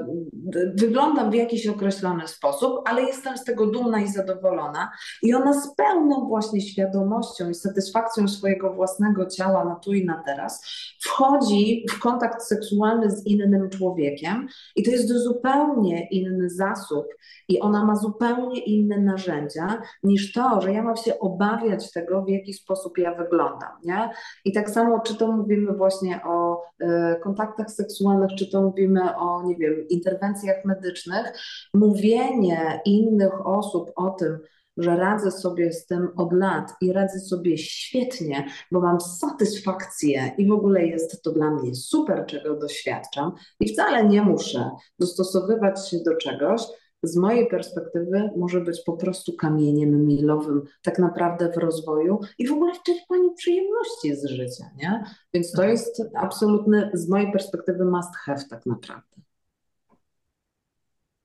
wyglądam 0.75 1.31
w 1.31 1.33
jakiś 1.33 1.67
określony 1.67 2.27
sposób, 2.27 2.81
ale 2.85 3.01
jestem 3.03 3.37
z 3.37 3.43
tego 3.43 3.67
dumna 3.67 4.01
i 4.01 4.07
zadowolona. 4.07 4.91
I 5.23 5.33
ona 5.33 5.61
z 5.61 5.75
pełną 5.75 6.27
właśnie 6.27 6.61
świadomością 6.61 7.49
i 7.49 7.55
satysfakcją 7.55 8.27
swojego 8.27 8.73
własnego 8.73 9.25
ciała 9.25 9.65
na 9.65 9.75
tu 9.75 9.93
i 9.93 10.05
na 10.05 10.23
teraz 10.25 10.65
wchodzi 10.99 11.85
w 11.89 11.99
kontakt 11.99 12.43
seksualny 12.43 13.11
z 13.11 13.25
innym 13.25 13.69
człowiekiem 13.69 14.47
i 14.75 14.83
to 14.83 14.91
jest 14.91 15.07
zupełnie 15.07 16.07
inny 16.11 16.49
zasób 16.49 17.05
i 17.47 17.59
ona 17.59 17.85
ma 17.85 17.95
zupełnie 17.95 18.59
inne 18.59 18.97
narzędzia 18.97 19.81
niż 20.03 20.33
to, 20.33 20.61
że 20.61 20.73
ja 20.73 20.83
mam 20.83 20.97
się 20.97 21.19
obawiać 21.19 21.76
tego, 21.91 22.21
w 22.21 22.29
jaki 22.29 22.53
sposób 22.53 22.97
ja 22.97 23.15
wyglądam, 23.15 23.71
nie? 23.83 24.09
I 24.45 24.51
tak 24.51 24.69
samo, 24.69 24.99
czy 24.99 25.15
to 25.15 25.31
mówimy 25.31 25.73
właśnie 25.73 26.19
o 26.23 26.63
y, 26.81 26.85
kontaktach 27.23 27.71
seksualnych, 27.71 28.31
czy 28.37 28.51
to 28.51 28.61
mówimy 28.61 29.15
o, 29.15 29.43
nie 29.43 29.55
wiem, 29.55 29.87
interwencjach 29.89 30.65
medycznych, 30.65 31.33
mówienie 31.73 32.81
innych 32.85 33.47
osób 33.47 33.91
o 33.95 34.09
tym, 34.09 34.39
że 34.77 34.97
radzę 34.97 35.31
sobie 35.31 35.73
z 35.73 35.85
tym 35.85 36.07
od 36.15 36.33
lat 36.33 36.73
i 36.81 36.93
radzę 36.93 37.19
sobie 37.19 37.57
świetnie, 37.57 38.45
bo 38.71 38.79
mam 38.79 39.01
satysfakcję 39.01 40.31
i 40.37 40.47
w 40.47 40.51
ogóle 40.51 40.85
jest 40.85 41.23
to 41.23 41.31
dla 41.31 41.51
mnie 41.51 41.75
super, 41.75 42.25
czego 42.25 42.55
doświadczam 42.55 43.31
i 43.59 43.73
wcale 43.73 44.07
nie 44.07 44.21
muszę 44.21 44.71
dostosowywać 44.99 45.89
się 45.89 45.97
do 46.05 46.15
czegoś, 46.15 46.61
z 47.03 47.17
mojej 47.17 47.47
perspektywy 47.47 48.29
może 48.37 48.61
być 48.61 48.81
po 48.85 48.93
prostu 48.93 49.33
kamieniem 49.33 50.05
milowym 50.05 50.63
tak 50.83 50.99
naprawdę 50.99 51.51
w 51.51 51.57
rozwoju 51.57 52.19
i 52.37 52.47
w 52.47 52.51
ogóle 52.51 52.73
w 52.73 52.83
czerpaniu 52.83 53.33
przyjemności 53.33 54.15
z 54.15 54.25
życia, 54.25 54.65
nie? 54.77 55.03
Więc 55.33 55.51
to 55.51 55.63
jest 55.63 56.03
absolutny, 56.15 56.91
z 56.93 57.09
mojej 57.09 57.31
perspektywy 57.31 57.85
must 57.85 58.15
have 58.15 58.43
tak 58.49 58.65
naprawdę. 58.65 59.17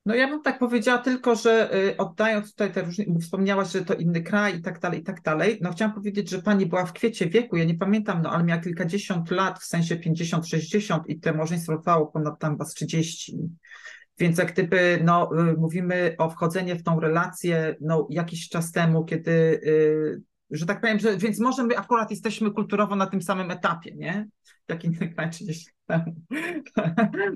No 0.07 0.15
ja 0.15 0.29
bym 0.29 0.43
tak 0.43 0.59
powiedziała 0.59 0.99
tylko, 0.99 1.35
że 1.35 1.77
y, 1.77 1.97
oddając 1.97 2.51
tutaj 2.51 2.73
te 2.73 2.83
różne, 2.83 3.05
wspomniałaś, 3.21 3.73
że 3.73 3.85
to 3.85 3.95
inny 3.95 4.23
kraj 4.23 4.59
i 4.59 4.63
tak 4.63 4.81
dalej, 4.81 5.01
i 5.01 5.03
tak 5.03 5.23
dalej. 5.23 5.59
No 5.61 5.73
chciałam 5.73 5.95
powiedzieć, 5.95 6.31
że 6.31 6.43
pani 6.43 6.67
była 6.67 6.87
w 6.87 6.93
kwiecie 6.93 7.27
wieku, 7.27 7.57
ja 7.57 7.65
nie 7.65 7.75
pamiętam, 7.75 8.23
no 8.23 8.31
ale 8.31 8.45
miała 8.45 8.61
kilkadziesiąt 8.61 9.31
lat, 9.31 9.59
w 9.59 9.65
sensie 9.65 9.97
50-60 9.97 11.01
i 11.07 11.21
te 11.21 11.33
małżeństwo 11.33 11.77
trwało 11.77 12.07
ponad 12.07 12.39
tam 12.39 12.57
was 12.57 12.75
30. 12.75 13.39
Więc 14.19 14.39
jak 14.39 14.53
gdyby 14.53 15.01
no, 15.05 15.31
y, 15.51 15.57
mówimy 15.57 16.15
o 16.19 16.31
wchodzeniu 16.31 16.77
w 16.77 16.83
tą 16.83 17.01
relację 17.01 17.77
no, 17.81 18.07
jakiś 18.11 18.49
czas 18.49 18.73
temu, 18.73 19.05
kiedy, 19.05 19.31
y, 19.31 20.23
że 20.51 20.67
tak 20.67 20.81
powiem, 20.81 20.99
że, 20.99 21.17
więc 21.17 21.41
może 21.41 21.65
my 21.65 21.79
akurat 21.79 22.11
jesteśmy 22.11 22.51
kulturowo 22.51 22.97
na 22.97 23.07
tym 23.07 23.23
samym 23.23 23.51
etapie, 23.51 23.95
nie? 23.95 24.29
Jak 24.69 24.85
innych 24.85 25.15
krajach 25.15 25.35
30 25.35 25.67
temu. 25.87 26.15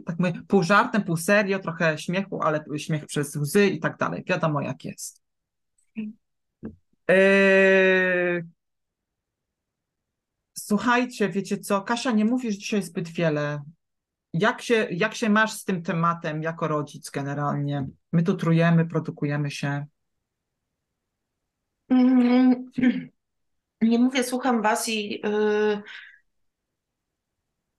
tak 0.07 0.19
mówię, 0.19 0.33
pół 0.49 0.63
żartem, 0.63 1.03
pół 1.03 1.17
serio, 1.17 1.59
trochę 1.59 1.99
śmiechu, 1.99 2.43
ale 2.43 2.65
śmiech 2.77 3.07
przez 3.07 3.37
łzy 3.37 3.67
i 3.67 3.81
tak 3.81 3.97
dalej. 3.97 4.25
Wiadomo 4.27 4.61
jak 4.61 4.85
jest. 4.85 5.23
Yy... 7.09 8.47
Słuchajcie, 10.59 11.29
wiecie 11.29 11.59
co, 11.59 11.83
Kasia, 11.83 12.11
nie 12.11 12.25
mówisz 12.25 12.57
dzisiaj 12.57 12.83
zbyt 12.83 13.09
wiele 13.09 13.63
jak 14.41 14.63
się, 14.63 14.89
jak 14.91 15.15
się 15.15 15.31
masz 15.31 15.53
z 15.53 15.65
tym 15.65 15.83
tematem 15.83 16.43
jako 16.43 16.69
rodzic 16.69 17.11
generalnie? 17.11 17.87
My 18.13 18.23
tu 18.23 18.35
trujemy, 18.35 18.87
produkujemy 18.87 19.51
się. 19.51 19.87
Mm, 21.89 22.71
nie 23.83 23.99
mówię, 23.99 24.25
słucham 24.25 24.63
Was 24.63 24.89
i 24.89 25.21
yy, 25.25 25.83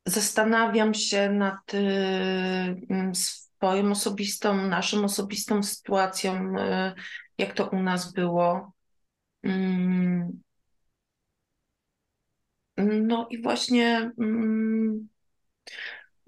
zastanawiam 0.06 0.94
się 0.94 1.30
nad 1.30 1.74
yy, 1.74 3.16
swoją 3.16 3.92
osobistą, 3.92 4.68
naszą 4.68 5.04
osobistą 5.04 5.64
sytuacją, 5.64 6.54
yy, 6.54 6.94
jak 7.38 7.54
to 7.54 7.70
u 7.70 7.84
nas 7.84 8.14
było. 8.14 8.74
Mm. 9.44 10.42
No 12.78 13.28
i 13.30 13.42
właśnie 13.42 14.12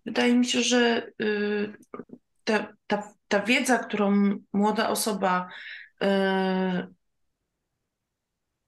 Wydaje 0.06 0.34
mi 0.34 0.46
się, 0.46 0.62
że 0.62 1.12
y, 1.22 1.74
ta, 2.44 2.74
ta, 2.88 3.14
ta 3.28 3.42
wiedza, 3.42 3.78
którą 3.78 4.36
młoda 4.54 4.90
osoba 4.90 5.50
y, 6.04 6.08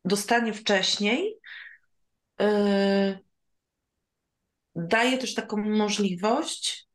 dostanie 0.05 0.53
wcześniej, 0.53 1.37
y, 2.41 3.19
daje 4.75 5.17
też 5.17 5.33
taką 5.33 5.57
możliwość, 5.57 6.87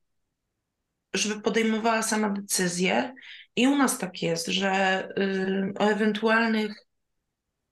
żeby 1.14 1.40
podejmowała 1.40 2.02
sama 2.02 2.30
decyzję. 2.30 3.14
I 3.56 3.66
u 3.66 3.76
nas 3.76 3.98
tak 3.98 4.22
jest, 4.22 4.46
że 4.46 5.08
o 5.78 5.84
ewentualnych 5.84 6.86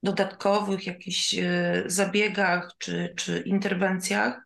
dodatkowych 0.03 0.87
jakichś 0.87 1.35
zabiegach 1.87 2.71
czy, 2.79 3.15
czy 3.17 3.41
interwencjach 3.47 4.41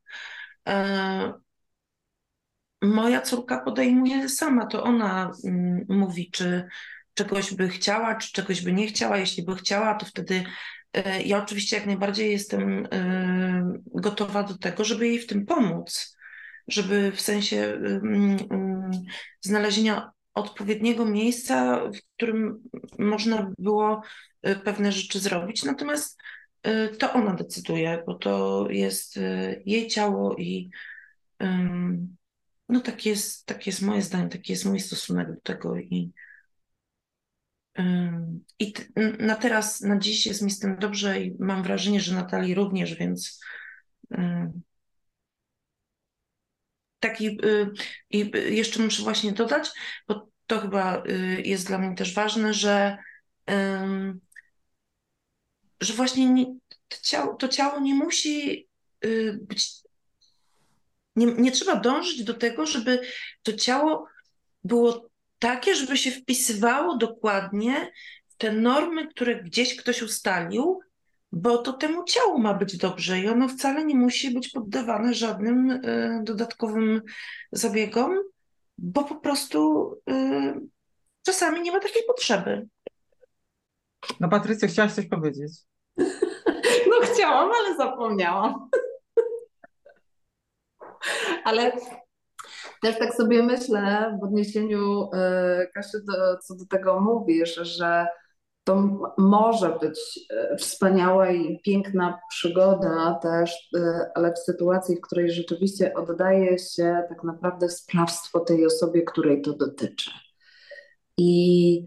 moja 2.82 3.20
córka 3.20 3.58
podejmuje 3.58 4.28
sama, 4.28 4.66
to 4.66 4.82
ona 4.82 5.32
mm, 5.44 5.84
mówi, 5.88 6.30
czy 6.30 6.68
czegoś 7.14 7.54
by 7.54 7.68
chciała, 7.68 8.14
czy 8.14 8.32
czegoś 8.32 8.62
by 8.62 8.72
nie 8.72 8.86
chciała. 8.86 9.18
Jeśli 9.18 9.42
by 9.42 9.56
chciała, 9.56 9.94
to 9.94 10.06
wtedy 10.06 10.44
e, 10.92 11.22
ja 11.22 11.42
oczywiście 11.42 11.76
jak 11.76 11.86
najbardziej 11.86 12.32
jestem 12.32 12.88
e, 12.92 13.78
gotowa 13.94 14.42
do 14.42 14.58
tego, 14.58 14.84
żeby 14.84 15.08
jej 15.08 15.18
w 15.18 15.26
tym 15.26 15.46
pomóc, 15.46 16.16
żeby 16.68 17.12
w 17.12 17.20
sensie 17.20 17.56
mm, 17.74 18.36
mm, 18.50 18.90
znalezienia 19.40 20.10
odpowiedniego 20.34 21.04
miejsca, 21.04 21.80
w 21.80 22.14
którym 22.16 22.62
można 22.98 23.50
było 23.58 24.02
e, 24.42 24.56
pewne 24.56 24.92
rzeczy 24.92 25.20
zrobić. 25.20 25.64
Natomiast 25.64 26.18
to 26.98 27.12
ona 27.12 27.34
decyduje, 27.34 28.02
bo 28.06 28.14
to 28.14 28.66
jest 28.70 29.18
jej 29.66 29.88
ciało 29.88 30.36
i 30.36 30.70
no 32.68 32.80
tak 32.80 33.06
jest, 33.06 33.46
tak 33.46 33.66
jest 33.66 33.82
moje 33.82 34.02
zdanie, 34.02 34.28
taki 34.28 34.52
jest 34.52 34.64
mój 34.64 34.80
stosunek 34.80 35.34
do 35.34 35.40
tego 35.40 35.76
i, 35.76 36.12
i 38.58 38.74
na 39.18 39.34
teraz, 39.36 39.80
na 39.80 39.98
dziś 39.98 40.26
jest 40.26 40.42
mi 40.42 40.50
z 40.50 40.58
tym 40.58 40.78
dobrze 40.78 41.20
i 41.20 41.36
mam 41.38 41.62
wrażenie, 41.62 42.00
że 42.00 42.14
Natalii 42.14 42.54
również, 42.54 42.94
więc 42.94 43.40
taki 47.00 47.26
y, 47.44 47.70
i 48.10 48.30
jeszcze 48.50 48.82
muszę 48.82 49.02
właśnie 49.02 49.32
dodać, 49.32 49.70
bo 50.08 50.28
to 50.46 50.60
chyba 50.60 51.02
y, 51.06 51.42
jest 51.44 51.66
dla 51.66 51.78
mnie 51.78 51.94
też 51.94 52.14
ważne, 52.14 52.54
że 52.54 52.98
że 55.80 55.94
właśnie 55.94 56.26
nie, 56.26 56.46
to, 56.88 56.96
ciało, 57.02 57.34
to 57.34 57.48
ciało 57.48 57.80
nie 57.80 57.94
musi 57.94 58.68
y, 59.04 59.38
być 59.42 59.70
nie, 61.18 61.26
nie 61.26 61.52
trzeba 61.52 61.76
dążyć 61.76 62.24
do 62.24 62.34
tego, 62.34 62.66
żeby 62.66 63.00
to 63.42 63.52
ciało 63.52 64.06
było 64.64 65.08
takie, 65.38 65.74
żeby 65.74 65.96
się 65.96 66.10
wpisywało 66.10 66.96
dokładnie 66.96 67.92
w 68.28 68.36
te 68.36 68.52
normy, 68.52 69.08
które 69.08 69.42
gdzieś 69.42 69.76
ktoś 69.76 70.02
ustalił, 70.02 70.80
bo 71.32 71.58
to 71.58 71.72
temu 71.72 72.04
ciału 72.04 72.38
ma 72.38 72.54
być 72.54 72.76
dobrze 72.76 73.18
i 73.18 73.28
ono 73.28 73.48
wcale 73.48 73.84
nie 73.84 73.94
musi 73.94 74.30
być 74.30 74.48
poddawane 74.48 75.14
żadnym 75.14 75.70
y, 75.70 76.20
dodatkowym 76.22 77.02
zabiegom, 77.52 78.18
bo 78.78 79.04
po 79.04 79.16
prostu 79.16 79.92
y, 80.10 80.14
czasami 81.22 81.60
nie 81.60 81.72
ma 81.72 81.80
takiej 81.80 82.02
potrzeby. 82.06 82.68
No 84.20 84.28
Patrycja, 84.28 84.68
chciałaś 84.68 84.92
coś 84.92 85.06
powiedzieć? 85.06 85.52
No 86.90 87.06
chciałam, 87.06 87.50
ale 87.60 87.76
zapomniałam. 87.76 88.68
Ale 91.44 91.72
też 92.82 92.98
tak 92.98 93.14
sobie 93.14 93.42
myślę 93.42 94.16
w 94.20 94.24
odniesieniu, 94.24 95.10
e, 95.14 95.66
Kasiu, 95.74 95.98
do, 96.06 96.38
co 96.38 96.54
do 96.54 96.66
tego 96.66 97.00
mówisz, 97.00 97.54
że 97.54 98.06
to 98.64 98.98
może 99.18 99.78
być 99.80 100.20
e, 100.30 100.56
wspaniała 100.56 101.30
i 101.30 101.60
piękna 101.60 102.20
przygoda 102.30 103.18
też, 103.22 103.70
e, 103.76 104.10
ale 104.14 104.32
w 104.32 104.38
sytuacji, 104.38 104.96
w 104.96 105.00
której 105.00 105.30
rzeczywiście 105.30 105.94
oddaje 105.94 106.58
się 106.58 107.02
tak 107.08 107.24
naprawdę 107.24 107.68
sprawstwo 107.68 108.40
tej 108.40 108.66
osobie, 108.66 109.02
której 109.02 109.42
to 109.42 109.52
dotyczy. 109.52 110.10
I 111.18 111.84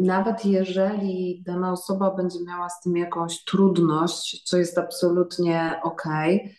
nawet 0.00 0.44
jeżeli 0.44 1.42
dana 1.46 1.72
osoba 1.72 2.14
będzie 2.14 2.38
miała 2.46 2.68
z 2.68 2.80
tym 2.80 2.96
jakąś 2.96 3.44
trudność, 3.44 4.42
co 4.44 4.58
jest 4.58 4.78
absolutnie 4.78 5.80
okej, 5.82 6.36
okay, 6.36 6.54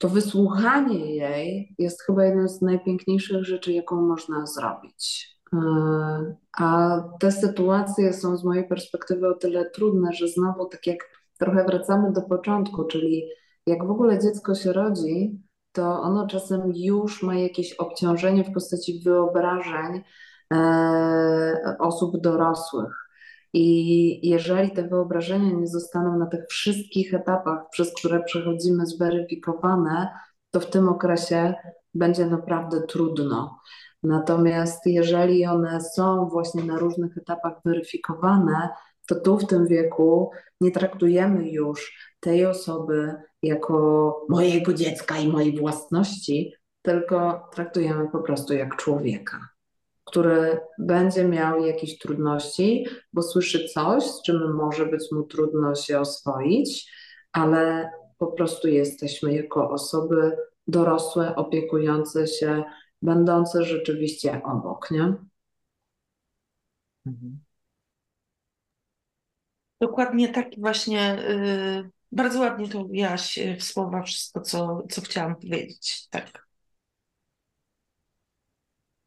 to 0.00 0.08
wysłuchanie 0.08 1.16
jej 1.16 1.74
jest 1.78 2.02
chyba 2.02 2.24
jedną 2.24 2.48
z 2.48 2.62
najpiękniejszych 2.62 3.44
rzeczy, 3.44 3.72
jaką 3.72 3.96
można 3.96 4.46
zrobić. 4.46 5.28
E, 5.52 5.58
a 6.58 6.96
te 7.20 7.32
sytuacje 7.32 8.12
są 8.12 8.36
z 8.36 8.44
mojej 8.44 8.68
perspektywy 8.68 9.28
o 9.28 9.34
tyle 9.34 9.70
trudne, 9.70 10.12
że 10.12 10.28
znowu 10.28 10.66
tak 10.66 10.86
jak 10.86 10.98
trochę 11.38 11.64
wracamy 11.64 12.12
do 12.12 12.22
początku, 12.22 12.84
czyli 12.84 13.28
jak 13.66 13.86
w 13.86 13.90
ogóle 13.90 14.18
dziecko 14.18 14.54
się 14.54 14.72
rodzi, 14.72 15.40
to 15.72 16.00
ono 16.00 16.26
czasem 16.26 16.72
już 16.74 17.22
ma 17.22 17.34
jakieś 17.34 17.72
obciążenie 17.72 18.44
w 18.44 18.52
postaci 18.52 19.02
wyobrażeń 19.04 20.02
e, 20.52 21.76
osób 21.78 22.20
dorosłych. 22.20 23.09
I 23.52 24.28
jeżeli 24.28 24.70
te 24.70 24.88
wyobrażenia 24.88 25.50
nie 25.50 25.66
zostaną 25.66 26.18
na 26.18 26.26
tych 26.26 26.46
wszystkich 26.48 27.14
etapach, 27.14 27.58
przez 27.70 27.94
które 27.94 28.22
przechodzimy, 28.22 28.86
zweryfikowane, 28.86 30.08
to 30.50 30.60
w 30.60 30.70
tym 30.70 30.88
okresie 30.88 31.54
będzie 31.94 32.26
naprawdę 32.26 32.80
trudno. 32.80 33.60
Natomiast 34.02 34.86
jeżeli 34.86 35.46
one 35.46 35.80
są 35.80 36.28
właśnie 36.28 36.64
na 36.64 36.78
różnych 36.78 37.18
etapach 37.18 37.54
weryfikowane, 37.64 38.68
to 39.06 39.14
tu 39.14 39.38
w 39.38 39.46
tym 39.46 39.66
wieku 39.66 40.30
nie 40.60 40.70
traktujemy 40.70 41.50
już 41.50 42.10
tej 42.20 42.46
osoby 42.46 43.14
jako 43.42 44.26
mojego 44.28 44.74
dziecka 44.74 45.18
i 45.18 45.28
mojej 45.28 45.58
własności, 45.58 46.54
tylko 46.82 47.48
traktujemy 47.52 48.08
po 48.08 48.18
prostu 48.18 48.54
jak 48.54 48.76
człowieka 48.76 49.49
który 50.10 50.60
będzie 50.78 51.24
miał 51.24 51.66
jakieś 51.66 51.98
trudności, 51.98 52.86
bo 53.12 53.22
słyszy 53.22 53.68
coś, 53.68 54.04
z 54.04 54.22
czym 54.22 54.54
może 54.54 54.86
być 54.86 55.12
mu 55.12 55.22
trudno 55.22 55.74
się 55.74 56.00
oswoić, 56.00 56.92
ale 57.32 57.90
po 58.18 58.26
prostu 58.26 58.68
jesteśmy 58.68 59.34
jako 59.34 59.70
osoby 59.70 60.36
dorosłe, 60.66 61.36
opiekujące 61.36 62.26
się, 62.26 62.64
będące 63.02 63.64
rzeczywiście 63.64 64.42
obok, 64.44 64.90
nie? 64.90 65.14
Mhm. 67.06 67.40
Dokładnie 69.80 70.28
tak 70.28 70.46
właśnie. 70.58 71.18
Yy, 71.28 71.90
bardzo 72.12 72.40
ładnie 72.40 72.68
to 72.68 72.80
ujaś 72.80 73.38
w 73.58 73.62
słowa 73.62 74.02
wszystko, 74.02 74.40
co, 74.40 74.82
co 74.90 75.00
chciałam 75.00 75.36
powiedzieć. 75.36 76.08
Tak. 76.10 76.49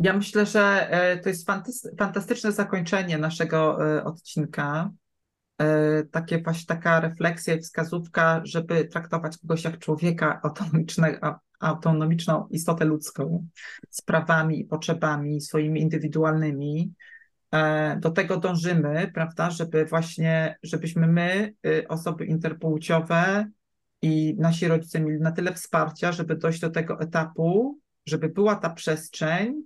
Ja 0.04 0.14
myślę, 0.14 0.46
że 0.46 0.90
e, 0.92 1.18
to 1.18 1.30
jest 1.30 1.48
fantastyczne 2.00 2.52
zakończenie 2.52 3.18
naszego 3.18 3.88
e, 3.98 4.04
odcinka. 4.04 4.92
E, 5.58 6.04
takie 6.04 6.42
właśnie 6.42 6.66
taka 6.66 7.00
refleksja 7.00 7.54
i 7.54 7.60
wskazówka, 7.60 8.42
żeby 8.44 8.86
traktować 8.86 9.38
kogoś 9.38 9.64
jak 9.64 9.80
człowieka, 9.80 10.42
autonomiczną 11.60 12.48
istotę 12.50 12.86
ludzką, 12.86 13.48
z 13.90 14.02
prawami 14.02 14.60
i 14.60 14.66
potrzebami 14.66 15.42
swoimi 15.42 15.82
indywidualnymi. 15.82 16.94
Do 17.98 18.12
tego 18.12 18.38
dążymy, 18.38 19.12
prawda, 19.14 19.52
żeby 19.52 19.86
właśnie, 19.86 20.58
żebyśmy 20.64 21.08
my, 21.08 21.54
osoby 21.90 22.26
interpłciowe 22.26 23.48
i 24.02 24.36
nasi 24.40 24.68
rodzice 24.68 25.00
mieli 25.00 25.20
na 25.20 25.32
tyle 25.32 25.54
wsparcia, 25.54 26.12
żeby 26.12 26.36
dojść 26.36 26.60
do 26.60 26.70
tego 26.70 27.00
etapu, 27.00 27.80
żeby 28.06 28.30
była 28.30 28.56
ta 28.56 28.70
przestrzeń, 28.70 29.64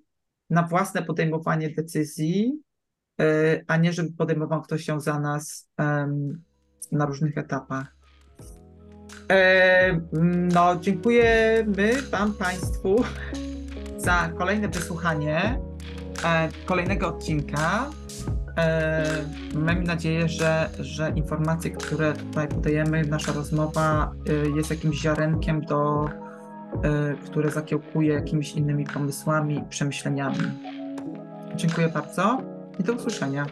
na 0.50 0.64
własne 0.64 1.04
podejmowanie 1.04 1.70
decyzji, 1.70 2.62
e, 3.22 3.26
a 3.68 3.78
nie 3.78 3.94
żeby 3.94 4.12
podejmował 4.12 4.62
ktoś 4.62 4.88
ją 4.88 5.00
za 5.00 5.20
nas 5.20 5.70
na 6.92 7.06
różnych 7.06 7.38
etapach. 7.38 7.98
E, 9.32 10.02
no, 10.54 10.80
dziękujemy 10.80 12.02
Wam 12.12 12.34
Państwu 12.34 13.04
za 14.06 14.32
kolejne 14.38 14.68
wysłuchanie 14.68 15.60
e, 16.26 16.50
kolejnego 16.66 17.08
odcinka. 17.08 17.90
Mam 19.54 19.84
nadzieję, 19.84 20.30
że, 20.30 20.70
że 20.80 21.12
informacje, 21.16 21.72
które 21.72 22.14
tutaj 22.14 22.48
podajemy, 22.48 23.04
nasza 23.04 23.34
rozmowa 23.34 24.14
jest 24.56 24.70
jakimś 24.70 25.02
ziarenkiem 25.02 25.62
do 25.62 26.10
które 27.26 27.52
zakiełkuje 27.52 28.14
jakimiś 28.14 28.54
innymi 28.54 28.86
pomysłami 28.86 29.56
i 29.58 29.62
przemyśleniami. 29.70 30.52
Dziękuję 31.56 31.90
bardzo 31.90 32.42
i 32.80 32.84
do 32.84 32.94
usłyszenia. 32.94 33.46